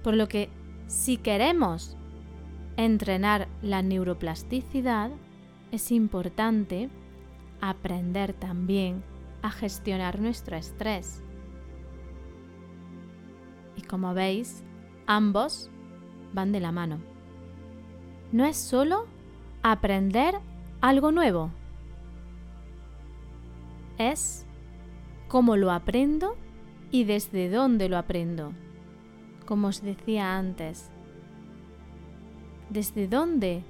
Por 0.03 0.15
lo 0.15 0.27
que 0.27 0.49
si 0.87 1.17
queremos 1.17 1.97
entrenar 2.77 3.47
la 3.61 3.81
neuroplasticidad, 3.81 5.11
es 5.71 5.91
importante 5.91 6.89
aprender 7.61 8.33
también 8.33 9.03
a 9.41 9.49
gestionar 9.49 10.19
nuestro 10.19 10.55
estrés. 10.55 11.23
Y 13.75 13.81
como 13.81 14.13
veis, 14.13 14.63
ambos 15.07 15.69
van 16.33 16.51
de 16.51 16.59
la 16.59 16.71
mano. 16.71 16.99
No 18.31 18.45
es 18.45 18.57
solo 18.57 19.05
aprender 19.61 20.35
algo 20.81 21.11
nuevo, 21.11 21.51
es 23.97 24.45
cómo 25.27 25.55
lo 25.55 25.71
aprendo 25.71 26.35
y 26.91 27.03
desde 27.05 27.49
dónde 27.49 27.89
lo 27.89 27.97
aprendo. 27.97 28.53
Como 29.45 29.67
os 29.67 29.81
decía 29.81 30.37
antes, 30.37 30.89
¿desde 32.69 33.07
dónde 33.07 33.63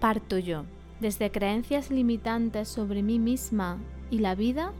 parto 0.00 0.38
yo? 0.38 0.64
¿Desde 1.00 1.30
creencias 1.30 1.90
limitantes 1.90 2.68
sobre 2.68 3.02
mí 3.02 3.18
misma 3.18 3.78
y 4.10 4.18
la 4.18 4.34
vida? 4.34 4.72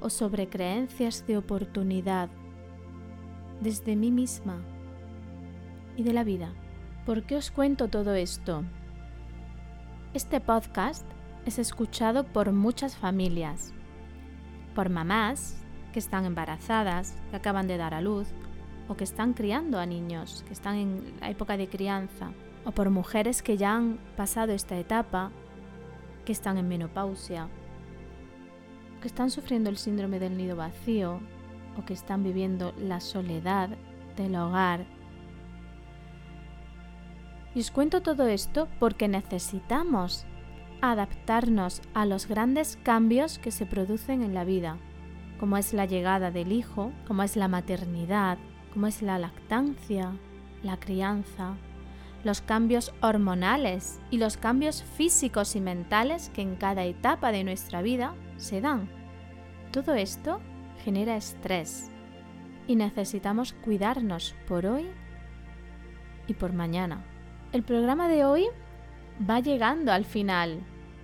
¿O 0.00 0.10
sobre 0.10 0.48
creencias 0.48 1.26
de 1.26 1.38
oportunidad 1.38 2.28
desde 3.60 3.96
mí 3.96 4.10
misma 4.10 4.62
y 5.96 6.02
de 6.02 6.12
la 6.12 6.24
vida? 6.24 6.52
¿Por 7.04 7.24
qué 7.24 7.36
os 7.36 7.50
cuento 7.50 7.88
todo 7.88 8.14
esto? 8.14 8.64
Este 10.14 10.40
podcast 10.40 11.06
es 11.46 11.58
escuchado 11.58 12.24
por 12.24 12.52
muchas 12.52 12.96
familias, 12.96 13.72
por 14.74 14.90
mamás 14.90 15.56
que 15.92 15.98
están 15.98 16.24
embarazadas, 16.24 17.16
que 17.30 17.36
acaban 17.36 17.66
de 17.66 17.78
dar 17.78 17.94
a 17.94 18.00
luz, 18.00 18.28
o 18.88 18.96
que 18.96 19.04
están 19.04 19.34
criando 19.34 19.78
a 19.78 19.86
niños, 19.86 20.44
que 20.46 20.52
están 20.52 20.76
en 20.76 21.14
la 21.20 21.30
época 21.30 21.56
de 21.56 21.68
crianza, 21.68 22.32
o 22.64 22.72
por 22.72 22.90
mujeres 22.90 23.42
que 23.42 23.56
ya 23.56 23.74
han 23.74 23.98
pasado 24.16 24.52
esta 24.52 24.78
etapa, 24.78 25.30
que 26.24 26.32
están 26.32 26.58
en 26.58 26.68
menopausia, 26.68 27.48
que 29.00 29.08
están 29.08 29.30
sufriendo 29.30 29.70
el 29.70 29.78
síndrome 29.78 30.18
del 30.18 30.36
nido 30.36 30.56
vacío, 30.56 31.20
o 31.78 31.84
que 31.84 31.94
están 31.94 32.22
viviendo 32.22 32.74
la 32.78 33.00
soledad 33.00 33.70
del 34.16 34.36
hogar. 34.36 34.84
Y 37.54 37.60
os 37.60 37.70
cuento 37.70 38.02
todo 38.02 38.26
esto 38.26 38.68
porque 38.78 39.08
necesitamos 39.08 40.26
adaptarnos 40.80 41.82
a 41.94 42.06
los 42.06 42.26
grandes 42.26 42.78
cambios 42.82 43.38
que 43.38 43.50
se 43.50 43.66
producen 43.66 44.22
en 44.22 44.34
la 44.34 44.44
vida, 44.44 44.76
como 45.40 45.56
es 45.56 45.72
la 45.72 45.86
llegada 45.86 46.30
del 46.30 46.52
hijo, 46.52 46.92
como 47.06 47.22
es 47.22 47.36
la 47.36 47.48
maternidad, 47.48 48.38
como 48.72 48.86
es 48.86 49.02
la 49.02 49.18
lactancia, 49.18 50.12
la 50.62 50.78
crianza, 50.78 51.54
los 52.24 52.40
cambios 52.40 52.92
hormonales 53.00 54.00
y 54.10 54.18
los 54.18 54.36
cambios 54.36 54.82
físicos 54.82 55.56
y 55.56 55.60
mentales 55.60 56.30
que 56.30 56.42
en 56.42 56.56
cada 56.56 56.84
etapa 56.84 57.32
de 57.32 57.44
nuestra 57.44 57.82
vida 57.82 58.14
se 58.36 58.60
dan. 58.60 58.88
Todo 59.72 59.94
esto 59.94 60.40
genera 60.88 61.16
estrés 61.16 61.90
y 62.66 62.74
necesitamos 62.74 63.52
cuidarnos 63.52 64.34
por 64.48 64.64
hoy 64.64 64.86
y 66.26 66.32
por 66.32 66.54
mañana. 66.54 67.04
El 67.52 67.62
programa 67.62 68.08
de 68.08 68.24
hoy 68.24 68.46
va 69.28 69.40
llegando 69.40 69.92
al 69.92 70.06
final, 70.06 70.60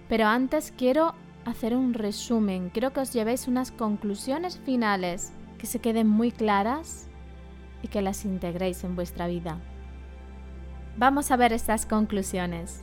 pero 0.09 0.25
antes 0.25 0.73
quiero 0.75 1.15
hacer 1.45 1.77
un 1.77 1.93
resumen, 1.93 2.71
quiero 2.71 2.95
que 2.95 3.01
os 3.01 3.13
llevéis 3.13 3.47
unas 3.47 3.73
conclusiones 3.73 4.59
finales 4.59 5.35
que 5.59 5.67
se 5.67 5.81
queden 5.81 6.09
muy 6.09 6.33
claras 6.33 7.11
y 7.83 7.89
que 7.89 8.01
las 8.01 8.25
integréis 8.25 8.85
en 8.85 8.97
vuestra 8.97 9.27
vida. 9.27 9.61
Vamos 10.97 11.31
a 11.31 11.37
ver 11.37 11.53
estas 11.53 11.85
conclusiones. 11.85 12.83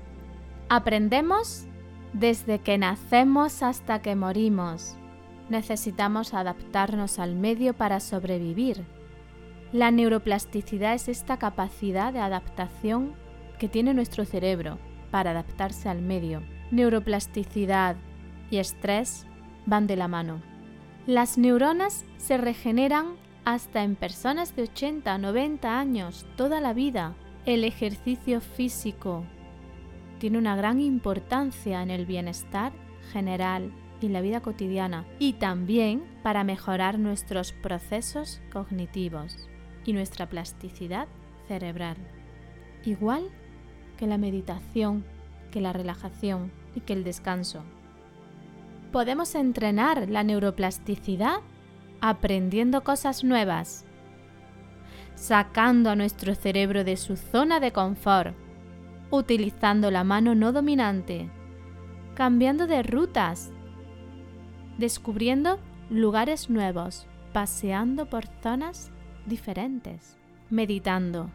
Aprendemos 0.69 1.65
desde 2.13 2.59
que 2.59 2.77
nacemos 2.77 3.63
hasta 3.63 4.03
que 4.03 4.15
morimos. 4.15 5.00
Necesitamos 5.51 6.33
adaptarnos 6.33 7.19
al 7.19 7.35
medio 7.35 7.73
para 7.73 7.99
sobrevivir. 7.99 8.85
La 9.73 9.91
neuroplasticidad 9.91 10.93
es 10.93 11.09
esta 11.09 11.39
capacidad 11.39 12.13
de 12.13 12.19
adaptación 12.19 13.11
que 13.59 13.67
tiene 13.67 13.93
nuestro 13.93 14.23
cerebro 14.23 14.79
para 15.11 15.31
adaptarse 15.31 15.89
al 15.89 16.01
medio. 16.01 16.41
Neuroplasticidad 16.71 17.97
y 18.49 18.59
estrés 18.59 19.25
van 19.65 19.87
de 19.87 19.97
la 19.97 20.07
mano. 20.07 20.41
Las 21.05 21.37
neuronas 21.37 22.05
se 22.15 22.37
regeneran 22.37 23.17
hasta 23.43 23.83
en 23.83 23.97
personas 23.97 24.55
de 24.55 24.63
80, 24.63 25.17
90 25.17 25.77
años, 25.77 26.25
toda 26.37 26.61
la 26.61 26.71
vida. 26.71 27.13
El 27.45 27.65
ejercicio 27.65 28.39
físico 28.39 29.25
tiene 30.17 30.37
una 30.37 30.55
gran 30.55 30.79
importancia 30.79 31.83
en 31.83 31.89
el 31.89 32.05
bienestar 32.05 32.71
general 33.11 33.73
y 34.01 34.09
la 34.09 34.21
vida 34.21 34.41
cotidiana 34.41 35.05
y 35.19 35.33
también 35.33 36.03
para 36.23 36.43
mejorar 36.43 36.99
nuestros 36.99 37.53
procesos 37.53 38.41
cognitivos 38.51 39.37
y 39.85 39.93
nuestra 39.93 40.27
plasticidad 40.27 41.07
cerebral. 41.47 41.97
Igual 42.83 43.29
que 43.97 44.07
la 44.07 44.17
meditación, 44.17 45.05
que 45.51 45.61
la 45.61 45.73
relajación 45.73 46.51
y 46.75 46.81
que 46.81 46.93
el 46.93 47.03
descanso. 47.03 47.63
Podemos 48.91 49.35
entrenar 49.35 50.09
la 50.09 50.23
neuroplasticidad 50.23 51.41
aprendiendo 52.01 52.83
cosas 52.83 53.23
nuevas, 53.23 53.85
sacando 55.15 55.91
a 55.91 55.95
nuestro 55.95 56.33
cerebro 56.33 56.83
de 56.83 56.97
su 56.97 57.15
zona 57.15 57.59
de 57.59 57.71
confort, 57.71 58.35
utilizando 59.11 59.91
la 59.91 60.03
mano 60.03 60.33
no 60.33 60.51
dominante, 60.51 61.29
cambiando 62.15 62.65
de 62.65 62.81
rutas, 62.81 63.51
descubriendo 64.81 65.59
lugares 65.91 66.49
nuevos, 66.49 67.05
paseando 67.33 68.07
por 68.07 68.25
zonas 68.41 68.89
diferentes, 69.27 70.17
meditando, 70.49 71.29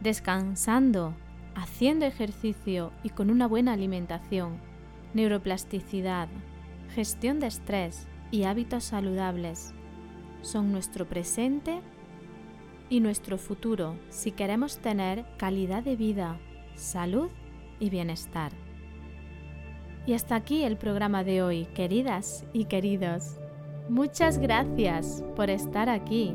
descansando, 0.00 1.12
haciendo 1.56 2.06
ejercicio 2.06 2.92
y 3.02 3.10
con 3.10 3.30
una 3.30 3.48
buena 3.48 3.72
alimentación, 3.72 4.58
neuroplasticidad, 5.12 6.28
gestión 6.94 7.40
de 7.40 7.48
estrés 7.48 8.06
y 8.30 8.44
hábitos 8.44 8.84
saludables 8.84 9.74
son 10.42 10.70
nuestro 10.70 11.04
presente 11.04 11.80
y 12.88 13.00
nuestro 13.00 13.38
futuro 13.38 13.96
si 14.08 14.30
queremos 14.30 14.78
tener 14.78 15.26
calidad 15.36 15.82
de 15.82 15.96
vida, 15.96 16.38
salud 16.76 17.28
y 17.80 17.90
bienestar. 17.90 18.52
Y 20.08 20.14
hasta 20.14 20.36
aquí 20.36 20.64
el 20.64 20.78
programa 20.78 21.22
de 21.22 21.42
hoy, 21.42 21.66
queridas 21.74 22.42
y 22.54 22.64
queridos. 22.64 23.36
Muchas 23.90 24.38
gracias 24.38 25.22
por 25.36 25.50
estar 25.50 25.90
aquí, 25.90 26.34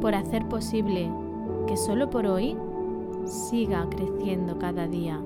por 0.00 0.14
hacer 0.14 0.48
posible 0.48 1.10
que 1.66 1.76
solo 1.76 2.08
por 2.08 2.24
hoy 2.24 2.56
siga 3.26 3.86
creciendo 3.90 4.58
cada 4.58 4.86
día. 4.86 5.20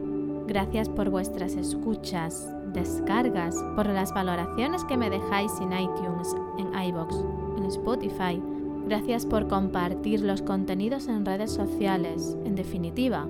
Gracias 0.48 0.88
por 0.88 1.10
vuestras 1.10 1.54
escuchas, 1.54 2.52
descargas, 2.72 3.54
por 3.76 3.86
las 3.86 4.12
valoraciones 4.12 4.82
que 4.82 4.96
me 4.96 5.08
dejáis 5.08 5.52
en 5.60 5.72
iTunes, 5.72 6.34
en 6.58 6.76
iBox, 6.88 7.24
en 7.56 7.66
Spotify. 7.66 8.42
Gracias 8.86 9.24
por 9.24 9.46
compartir 9.46 10.22
los 10.22 10.42
contenidos 10.42 11.06
en 11.06 11.24
redes 11.24 11.52
sociales, 11.52 12.36
en 12.44 12.56
definitiva, 12.56 13.28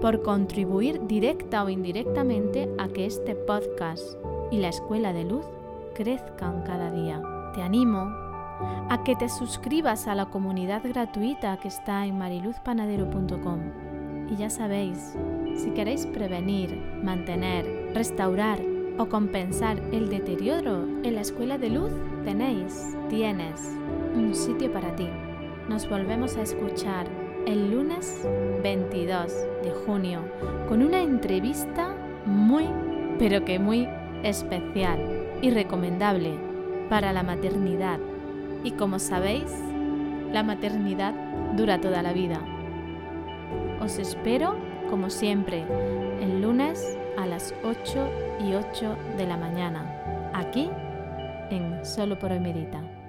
por 0.00 0.22
contribuir 0.22 1.06
directa 1.06 1.64
o 1.64 1.68
indirectamente 1.68 2.68
a 2.78 2.88
que 2.88 3.06
este 3.06 3.34
podcast 3.34 4.16
y 4.50 4.58
la 4.58 4.68
Escuela 4.68 5.12
de 5.12 5.24
Luz 5.24 5.46
crezcan 5.94 6.62
cada 6.62 6.90
día. 6.90 7.22
Te 7.54 7.62
animo 7.62 8.22
a 8.88 9.02
que 9.04 9.16
te 9.16 9.28
suscribas 9.28 10.06
a 10.06 10.14
la 10.14 10.26
comunidad 10.26 10.82
gratuita 10.84 11.56
que 11.58 11.68
está 11.68 12.06
en 12.06 12.18
mariluzpanadero.com. 12.18 13.60
Y 14.30 14.36
ya 14.36 14.50
sabéis, 14.50 15.14
si 15.56 15.70
queréis 15.70 16.06
prevenir, 16.06 16.76
mantener, 17.02 17.92
restaurar 17.94 18.60
o 18.98 19.06
compensar 19.06 19.78
el 19.92 20.08
deterioro 20.08 20.84
en 21.02 21.14
la 21.14 21.22
escuela 21.22 21.58
de 21.58 21.70
luz, 21.70 21.92
tenéis, 22.24 22.96
tienes 23.08 23.60
un 24.14 24.34
sitio 24.34 24.72
para 24.72 24.94
ti. 24.94 25.08
Nos 25.68 25.88
volvemos 25.88 26.36
a 26.36 26.42
escuchar 26.42 27.06
el 27.46 27.70
lunes 27.70 28.26
22 28.62 29.32
de 29.62 29.70
junio 29.86 30.20
con 30.68 30.82
una 30.82 31.00
entrevista 31.00 31.94
muy, 32.24 32.68
pero 33.18 33.44
que 33.44 33.58
muy 33.58 33.88
especial 34.22 35.00
y 35.42 35.50
recomendable 35.50 36.34
para 36.88 37.12
la 37.12 37.22
maternidad. 37.22 37.98
Y 38.64 38.72
como 38.72 38.98
sabéis, 38.98 39.52
la 40.32 40.42
maternidad 40.42 41.14
dura 41.56 41.80
toda 41.80 42.02
la 42.02 42.12
vida. 42.12 42.40
Os 43.80 43.98
espero, 43.98 44.56
como 44.88 45.10
siempre, 45.10 45.64
el 46.20 46.40
lunes 46.40 46.96
a 47.18 47.26
las 47.26 47.54
8 47.64 48.08
y 48.46 48.54
8 48.54 48.96
de 49.16 49.26
la 49.26 49.36
mañana, 49.36 50.30
aquí 50.32 50.70
en 51.50 51.84
Solo 51.84 52.18
por 52.18 52.30
hoy. 52.30 53.01